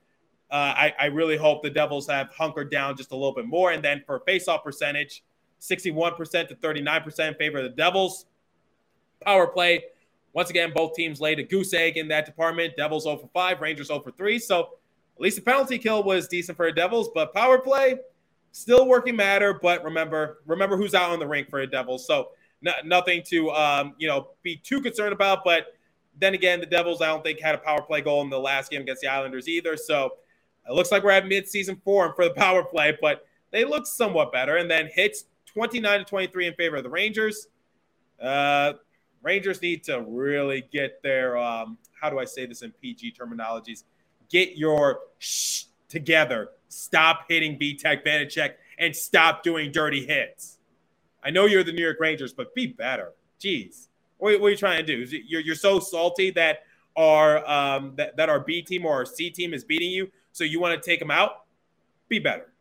I, 0.56 0.94
I 1.00 1.04
really 1.06 1.36
hope 1.36 1.62
the 1.62 1.70
Devils 1.70 2.06
have 2.08 2.28
hunkered 2.30 2.70
down 2.70 2.96
just 2.96 3.12
a 3.12 3.16
little 3.16 3.34
bit 3.34 3.46
more. 3.46 3.72
And 3.72 3.82
then 3.82 4.02
for 4.06 4.20
faceoff 4.20 4.62
percentage, 4.62 5.24
61% 5.60 6.48
to 6.48 6.54
39% 6.54 7.28
in 7.28 7.34
favor 7.34 7.58
of 7.58 7.64
the 7.64 7.70
Devils. 7.70 8.26
Power 9.20 9.46
play, 9.46 9.84
once 10.32 10.50
again, 10.50 10.72
both 10.74 10.94
teams 10.94 11.20
laid 11.20 11.38
a 11.38 11.42
goose 11.42 11.72
egg 11.74 11.96
in 11.96 12.08
that 12.08 12.26
department. 12.26 12.76
Devils 12.76 13.04
0 13.04 13.16
for 13.16 13.28
5, 13.28 13.60
Rangers 13.60 13.88
0 13.88 14.00
for 14.00 14.10
3. 14.10 14.38
So 14.38 14.60
at 15.16 15.20
least 15.20 15.36
the 15.36 15.42
penalty 15.42 15.78
kill 15.78 16.02
was 16.02 16.28
decent 16.28 16.56
for 16.56 16.66
the 16.66 16.72
Devils, 16.72 17.10
but 17.14 17.32
power 17.32 17.58
play 17.58 17.96
still 18.52 18.86
working 18.86 19.16
matter. 19.16 19.54
But 19.54 19.84
remember, 19.84 20.42
remember 20.46 20.76
who's 20.76 20.94
out 20.94 21.10
on 21.10 21.18
the 21.18 21.26
rink 21.26 21.50
for 21.50 21.60
the 21.60 21.66
Devils. 21.66 22.06
So 22.06 22.30
nothing 22.84 23.22
to 23.26 23.50
um, 23.50 23.94
you 23.98 24.08
know 24.08 24.30
be 24.42 24.56
too 24.56 24.80
concerned 24.80 25.12
about. 25.12 25.44
But 25.44 25.74
then 26.18 26.34
again, 26.34 26.60
the 26.60 26.66
Devils 26.66 27.00
I 27.00 27.06
don't 27.06 27.22
think 27.22 27.40
had 27.40 27.54
a 27.54 27.58
power 27.58 27.82
play 27.82 28.00
goal 28.00 28.22
in 28.22 28.30
the 28.30 28.38
last 28.38 28.70
game 28.70 28.82
against 28.82 29.02
the 29.02 29.08
Islanders 29.08 29.48
either. 29.48 29.76
So 29.76 30.14
it 30.68 30.72
looks 30.72 30.90
like 30.90 31.03
we're 31.05 31.11
at 31.11 31.27
mid-season 31.27 31.81
form 31.85 32.12
for 32.16 32.24
the 32.24 32.35
power 32.35 32.64
play, 32.64 32.96
but 33.00 33.27
they 33.50 33.64
look 33.64 33.87
somewhat 33.87 34.33
better. 34.33 34.57
And 34.57 34.70
then 34.70 34.88
hits 34.92 35.24
29 35.46 36.00
to 36.00 36.05
23 36.05 36.46
in 36.46 36.55
favor 36.55 36.77
of 36.77 36.83
the 36.83 36.90
Rangers. 36.90 37.48
Uh, 38.20 38.74
Rangers 39.22 39.62
need 39.62 39.85
to 39.85 40.03
really 40.03 40.64
get 40.72 41.03
their 41.03 41.37
um, 41.37 41.79
how 42.00 42.11
do 42.11 42.18
I 42.18 42.24
say 42.27 42.44
this 42.46 42.62
in 42.62 42.70
PG 42.72 43.14
terminologies? 43.18 43.85
Get 44.29 44.57
your 44.57 45.00
shh 45.18 45.64
together. 45.88 46.50
Stop 46.68 47.27
hitting 47.29 47.59
Vitek 47.59 48.05
Vanecek 48.05 48.55
and 48.79 48.94
stop 48.94 49.42
doing 49.42 49.72
dirty 49.72 50.05
hits. 50.05 50.59
I 51.22 51.31
know 51.31 51.46
you're 51.46 51.64
the 51.64 51.72
New 51.72 51.83
York 51.83 51.98
Rangers, 52.00 52.35
but 52.35 52.55
be 52.55 52.66
better. 52.66 53.12
Jeez, 53.40 53.88
what, 54.18 54.38
what 54.40 54.48
are 54.48 54.50
you 54.50 54.57
trying 54.57 54.85
to 54.85 55.07
do? 55.07 55.18
You're, 55.27 55.40
you're 55.40 55.55
so 55.55 55.81
salty 55.81 56.31
that 56.33 56.64
our 56.96 57.48
um, 57.48 57.94
that, 57.96 58.16
that 58.16 58.29
our 58.29 58.40
B 58.40 58.61
team 58.61 58.85
or 58.85 58.92
our 58.92 59.07
C 59.07 59.31
team 59.31 59.55
is 59.55 59.64
beating 59.64 59.90
you, 59.90 60.11
so 60.34 60.42
you 60.42 60.58
want 60.58 60.74
to 60.74 60.84
take 60.84 60.98
them 60.98 61.12
out? 61.12 61.44
Be 62.08 62.18
better. 62.18 62.52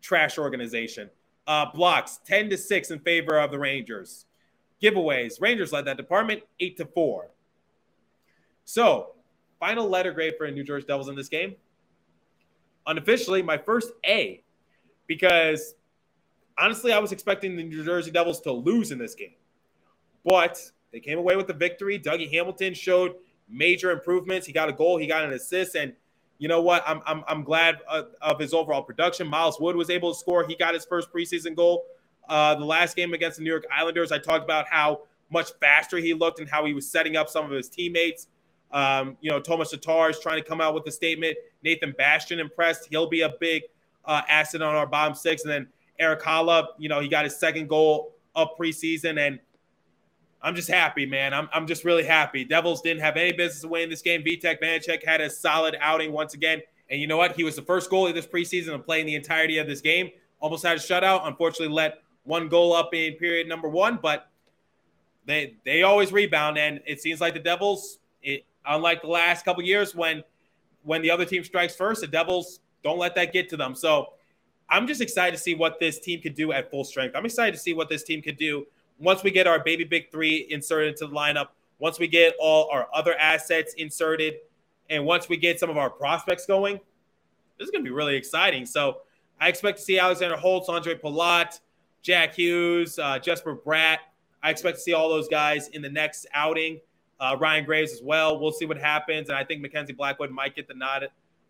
Trash 0.00 0.38
organization. 0.38 1.10
Uh, 1.44 1.66
blocks 1.74 2.20
10 2.24 2.48
to 2.50 2.56
6 2.56 2.90
in 2.92 3.00
favor 3.00 3.40
of 3.40 3.50
the 3.50 3.58
Rangers. 3.58 4.26
Giveaways. 4.80 5.40
Rangers 5.40 5.72
led 5.72 5.84
that 5.86 5.96
department 5.96 6.44
8 6.60 6.76
to 6.76 6.86
4. 6.86 7.28
So, 8.64 9.14
final 9.58 9.88
letter 9.88 10.12
grade 10.12 10.34
for 10.38 10.46
the 10.46 10.52
New 10.52 10.62
Jersey 10.62 10.86
Devils 10.86 11.08
in 11.08 11.16
this 11.16 11.28
game. 11.28 11.56
Unofficially, 12.86 13.42
my 13.42 13.58
first 13.58 13.90
A, 14.06 14.44
because 15.08 15.74
honestly, 16.56 16.92
I 16.92 17.00
was 17.00 17.10
expecting 17.10 17.56
the 17.56 17.64
New 17.64 17.84
Jersey 17.84 18.12
Devils 18.12 18.40
to 18.42 18.52
lose 18.52 18.92
in 18.92 18.98
this 18.98 19.16
game. 19.16 19.34
But 20.24 20.62
they 20.92 21.00
came 21.00 21.18
away 21.18 21.34
with 21.34 21.48
the 21.48 21.52
victory. 21.52 21.98
Dougie 21.98 22.30
Hamilton 22.30 22.74
showed 22.74 23.16
major 23.48 23.90
improvements. 23.90 24.46
He 24.46 24.52
got 24.52 24.68
a 24.68 24.72
goal, 24.72 24.98
he 24.98 25.08
got 25.08 25.24
an 25.24 25.32
assist, 25.32 25.74
and 25.74 25.92
you 26.38 26.48
know 26.48 26.60
what? 26.62 26.82
I'm 26.86 27.00
I'm, 27.06 27.24
I'm 27.26 27.42
glad 27.42 27.78
of, 27.88 28.08
of 28.20 28.38
his 28.38 28.52
overall 28.52 28.82
production. 28.82 29.26
Miles 29.26 29.58
Wood 29.60 29.76
was 29.76 29.90
able 29.90 30.12
to 30.12 30.18
score. 30.18 30.46
He 30.46 30.54
got 30.56 30.74
his 30.74 30.84
first 30.84 31.12
preseason 31.12 31.54
goal. 31.54 31.84
Uh, 32.28 32.54
the 32.56 32.64
last 32.64 32.96
game 32.96 33.14
against 33.14 33.38
the 33.38 33.44
New 33.44 33.50
York 33.50 33.64
Islanders, 33.72 34.10
I 34.12 34.18
talked 34.18 34.44
about 34.44 34.66
how 34.68 35.02
much 35.30 35.52
faster 35.60 35.98
he 35.98 36.14
looked 36.14 36.40
and 36.40 36.48
how 36.48 36.64
he 36.64 36.74
was 36.74 36.90
setting 36.90 37.16
up 37.16 37.28
some 37.28 37.44
of 37.44 37.52
his 37.52 37.68
teammates. 37.68 38.28
Um, 38.72 39.16
you 39.20 39.30
know, 39.30 39.40
Tomas 39.40 39.70
Tatar 39.70 40.10
is 40.10 40.18
trying 40.20 40.42
to 40.42 40.48
come 40.48 40.60
out 40.60 40.74
with 40.74 40.86
a 40.86 40.90
statement. 40.90 41.36
Nathan 41.62 41.94
Bastian 41.96 42.40
impressed. 42.40 42.88
He'll 42.90 43.08
be 43.08 43.22
a 43.22 43.32
big 43.40 43.62
uh, 44.04 44.22
asset 44.28 44.62
on 44.62 44.74
our 44.74 44.86
bottom 44.86 45.14
six. 45.14 45.42
And 45.42 45.52
then 45.52 45.68
Erik 45.98 46.20
Haula, 46.20 46.66
you 46.78 46.88
know, 46.88 47.00
he 47.00 47.08
got 47.08 47.24
his 47.24 47.36
second 47.36 47.68
goal 47.68 48.14
of 48.34 48.48
preseason. 48.58 49.18
And 49.24 49.38
I'm 50.46 50.54
just 50.54 50.70
happy, 50.70 51.06
man. 51.06 51.34
I'm, 51.34 51.48
I'm 51.52 51.66
just 51.66 51.84
really 51.84 52.04
happy. 52.04 52.44
Devils 52.44 52.80
didn't 52.80 53.00
have 53.00 53.16
any 53.16 53.32
business 53.32 53.68
winning 53.68 53.90
this 53.90 54.00
game. 54.00 54.22
Vitek 54.22 54.60
Vanecek 54.62 55.04
had 55.04 55.20
a 55.20 55.28
solid 55.28 55.76
outing 55.80 56.12
once 56.12 56.34
again. 56.34 56.62
And 56.88 57.00
you 57.00 57.08
know 57.08 57.16
what? 57.16 57.34
He 57.34 57.42
was 57.42 57.56
the 57.56 57.62
first 57.62 57.90
goalie 57.90 58.14
this 58.14 58.28
preseason 58.28 58.72
and 58.72 58.84
playing 58.84 59.06
the 59.06 59.16
entirety 59.16 59.58
of 59.58 59.66
this 59.66 59.80
game. 59.80 60.08
Almost 60.38 60.64
had 60.64 60.76
a 60.76 60.80
shutout. 60.80 61.26
Unfortunately, 61.26 61.74
let 61.74 61.98
one 62.22 62.48
goal 62.48 62.72
up 62.72 62.94
in 62.94 63.14
period 63.14 63.48
number 63.48 63.68
one, 63.68 63.98
but 64.00 64.28
they 65.24 65.56
they 65.64 65.82
always 65.82 66.12
rebound. 66.12 66.58
And 66.58 66.80
it 66.86 67.00
seems 67.00 67.20
like 67.20 67.34
the 67.34 67.40
Devils, 67.40 67.98
it, 68.22 68.44
unlike 68.64 69.02
the 69.02 69.08
last 69.08 69.44
couple 69.44 69.64
years 69.64 69.96
when 69.96 70.22
when 70.84 71.02
the 71.02 71.10
other 71.10 71.24
team 71.24 71.42
strikes 71.42 71.74
first, 71.74 72.02
the 72.02 72.06
Devils 72.06 72.60
don't 72.84 72.98
let 72.98 73.16
that 73.16 73.32
get 73.32 73.48
to 73.48 73.56
them. 73.56 73.74
So 73.74 74.12
I'm 74.70 74.86
just 74.86 75.00
excited 75.00 75.36
to 75.36 75.42
see 75.42 75.56
what 75.56 75.80
this 75.80 75.98
team 75.98 76.20
could 76.20 76.36
do 76.36 76.52
at 76.52 76.70
full 76.70 76.84
strength. 76.84 77.16
I'm 77.16 77.24
excited 77.24 77.52
to 77.54 77.60
see 77.60 77.72
what 77.72 77.88
this 77.88 78.04
team 78.04 78.22
could 78.22 78.36
do 78.36 78.64
once 78.98 79.22
we 79.22 79.30
get 79.30 79.46
our 79.46 79.62
baby 79.62 79.84
big 79.84 80.10
three 80.10 80.46
inserted 80.50 80.88
into 80.88 81.06
the 81.06 81.14
lineup, 81.14 81.48
once 81.78 81.98
we 81.98 82.08
get 82.08 82.34
all 82.40 82.68
our 82.70 82.88
other 82.94 83.14
assets 83.16 83.74
inserted, 83.74 84.34
and 84.88 85.04
once 85.04 85.28
we 85.28 85.36
get 85.36 85.60
some 85.60 85.68
of 85.68 85.76
our 85.76 85.90
prospects 85.90 86.46
going, 86.46 86.80
this 87.58 87.66
is 87.66 87.70
going 87.70 87.84
to 87.84 87.88
be 87.88 87.94
really 87.94 88.16
exciting. 88.16 88.64
So 88.64 88.98
I 89.40 89.48
expect 89.48 89.78
to 89.78 89.84
see 89.84 89.98
Alexander 89.98 90.36
Holtz, 90.36 90.68
Ondrej 90.68 91.00
Palat, 91.00 91.60
Jack 92.02 92.34
Hughes, 92.34 92.98
uh, 92.98 93.18
Jesper 93.18 93.56
Bratt. 93.56 93.98
I 94.42 94.50
expect 94.50 94.76
to 94.76 94.82
see 94.82 94.92
all 94.92 95.08
those 95.08 95.28
guys 95.28 95.68
in 95.68 95.82
the 95.82 95.88
next 95.88 96.26
outing. 96.32 96.80
Uh, 97.18 97.36
Ryan 97.38 97.64
Graves 97.64 97.92
as 97.92 98.02
well. 98.02 98.38
We'll 98.38 98.52
see 98.52 98.66
what 98.66 98.78
happens. 98.78 99.28
And 99.28 99.36
I 99.36 99.44
think 99.44 99.60
Mackenzie 99.60 99.92
Blackwood 99.92 100.30
might 100.30 100.54
get 100.54 100.68
the 100.68 100.74
nod 100.74 101.08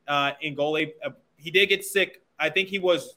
uh, 0.09 0.33
in 0.41 0.57
goalie. 0.57 0.93
Uh, 1.05 1.11
he 1.37 1.51
did 1.51 1.69
get 1.69 1.85
sick. 1.85 2.23
I 2.39 2.49
think 2.49 2.69
he 2.69 2.79
was 2.79 3.17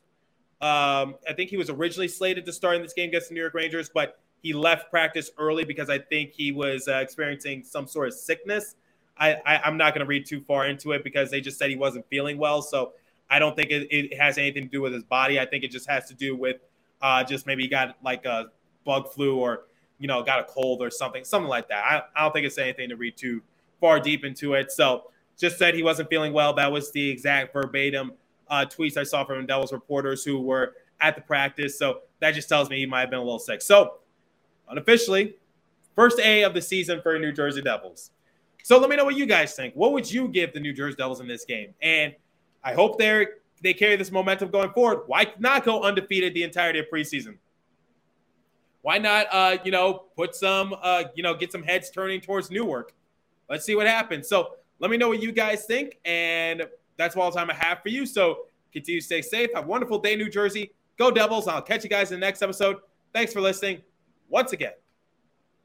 um, 0.62 1.16
I 1.28 1.34
think 1.36 1.50
he 1.50 1.58
was 1.58 1.70
originally 1.70 2.08
slated 2.08 2.46
to 2.46 2.54
start 2.54 2.76
in 2.76 2.82
this 2.82 2.94
game 2.94 3.10
against 3.10 3.30
the 3.30 3.34
New 3.34 3.42
York 3.42 3.54
Rangers, 3.54 3.90
but 3.94 4.20
he 4.42 4.54
left 4.54 4.90
practice 4.90 5.32
early 5.38 5.64
because 5.64 5.90
I 5.90 6.00
think 6.00 6.32
he 6.32 6.52
was 6.52 6.88
uh, 6.88 6.96
experiencing 6.96 7.64
some 7.64 7.88
sort 7.88 8.08
of 8.08 8.14
sickness. 8.14 8.76
I, 9.18 9.36
I 9.46 9.68
am 9.68 9.78
not 9.78 9.94
going 9.94 10.06
to 10.06 10.08
read 10.08 10.26
too 10.26 10.42
far 10.42 10.68
into 10.68 10.92
it 10.92 11.04
because 11.04 11.30
they 11.30 11.42
just 11.42 11.58
said 11.58 11.70
he 11.70 11.76
wasn't 11.76 12.06
feeling 12.10 12.38
well. 12.38 12.62
So 12.62 12.94
I 13.30 13.40
don't 13.40 13.56
think 13.56 13.70
it, 13.70 13.88
it, 13.92 14.18
has 14.18 14.38
anything 14.38 14.64
to 14.64 14.70
do 14.70 14.82
with 14.82 14.94
his 14.94 15.04
body. 15.04 15.40
I 15.40 15.46
think 15.46 15.64
it 15.64 15.72
just 15.72 15.90
has 15.90 16.08
to 16.08 16.14
do 16.14 16.36
with 16.36 16.58
uh, 17.02 17.24
just 17.24 17.46
maybe 17.46 17.64
he 17.64 17.70
got 17.70 17.98
like 18.04 18.26
a 18.26 18.48
bug 18.86 19.12
flu 19.12 19.38
or 19.38 19.66
you 20.00 20.08
know 20.08 20.24
got 20.24 20.40
a 20.40 20.44
cold 20.46 20.82
or 20.82 20.90
something, 20.90 21.24
something 21.24 21.50
like 21.50 21.68
that. 21.70 21.84
I, 21.84 22.02
I 22.16 22.24
don't 22.24 22.34
think 22.34 22.46
it's 22.46 22.58
anything 22.58 22.90
to 22.90 22.96
read 22.96 23.18
too 23.18 23.42
far 23.80 24.00
deep 24.00 24.24
into 24.26 24.54
it. 24.54 24.72
So 24.72 25.12
just 25.38 25.58
said 25.58 25.74
he 25.74 25.84
wasn't 25.84 26.10
feeling 26.10 26.34
well. 26.34 26.54
That 26.54 26.72
was 26.72 26.92
the 26.92 27.10
exact 27.10 27.54
verbatim 27.54 28.14
uh, 28.50 28.66
tweets 28.66 28.98
I 28.98 29.04
saw 29.04 29.24
from 29.24 29.46
Devils 29.46 29.72
reporters 29.72 30.24
who 30.24 30.40
were 30.40 30.74
at 31.02 31.16
the 31.16 31.22
practice. 31.22 31.78
So 31.78 32.02
that 32.20 32.32
just 32.32 32.50
tells 32.50 32.70
me 32.70 32.78
he 32.78 32.86
might 32.86 33.02
have 33.02 33.10
been 33.10 33.20
a 33.20 33.24
little 33.24 33.40
sick. 33.40 33.62
So 33.62 34.00
unofficially, 34.70 35.36
first 35.96 36.20
A 36.20 36.44
of 36.44 36.54
the 36.54 36.62
season 36.62 37.02
for 37.02 37.18
New 37.20 37.32
Jersey 37.32 37.62
Devils. 37.62 38.12
So 38.64 38.78
let 38.78 38.90
me 38.90 38.96
know 38.96 39.06
what 39.06 39.16
you 39.16 39.26
guys 39.26 39.54
think. 39.54 39.74
What 39.76 39.94
would 39.94 40.12
you 40.12 40.28
give 40.28 40.54
the 40.54 40.60
New 40.60 40.74
Jersey 40.74 40.98
Devils 40.98 41.22
in 41.22 41.28
this 41.28 41.46
game? 41.46 41.74
And 41.82 42.14
I 42.64 42.74
hope 42.74 42.98
they 42.98 43.26
they 43.62 43.74
carry 43.74 43.96
this 43.96 44.12
momentum 44.12 44.50
going 44.50 44.72
forward. 44.72 45.04
Why 45.08 45.34
not 45.40 45.66
go 45.66 45.82
undefeated 45.82 46.34
the 46.34 46.44
entirety 46.44 46.80
of 46.80 46.86
preseason? 46.92 47.38
Why 48.82 48.98
not, 48.98 49.28
uh, 49.32 49.58
you 49.66 49.72
know, 49.72 50.06
put 50.16 50.34
some, 50.34 50.74
uh, 50.82 51.04
you 51.14 51.24
know, 51.24 51.34
get 51.34 51.52
some 51.52 51.64
heads 51.64 51.90
turning 51.90 52.22
towards 52.22 52.50
Newark? 52.50 52.94
Let's 53.50 53.66
see 53.66 53.76
what 53.76 53.88
happens. 53.88 54.30
So 54.30 54.56
let 54.80 54.90
me 54.90 54.96
know 54.96 55.10
what 55.10 55.22
you 55.22 55.34
guys 55.34 55.66
think, 55.66 56.00
and 56.06 56.64
that's 57.00 57.16
all 57.16 57.32
the 57.32 57.38
time 57.38 57.50
I 57.50 57.56
have 57.56 57.82
for 57.82 57.90
you. 57.90 58.06
So 58.06 58.46
continue 58.72 59.00
to 59.00 59.06
stay 59.06 59.22
safe. 59.22 59.50
Have 59.56 59.64
a 59.64 59.68
wonderful 59.68 59.98
day, 59.98 60.16
New 60.16 60.30
Jersey. 60.30 60.72
Go 60.98 61.10
Devils. 61.10 61.48
I'll 61.48 61.62
catch 61.62 61.84
you 61.84 61.90
guys 61.90 62.12
in 62.12 62.20
the 62.20 62.26
next 62.26 62.42
episode. 62.42 62.78
Thanks 63.14 63.34
for 63.34 63.42
listening 63.42 63.82
once 64.30 64.54
again. 64.54 64.74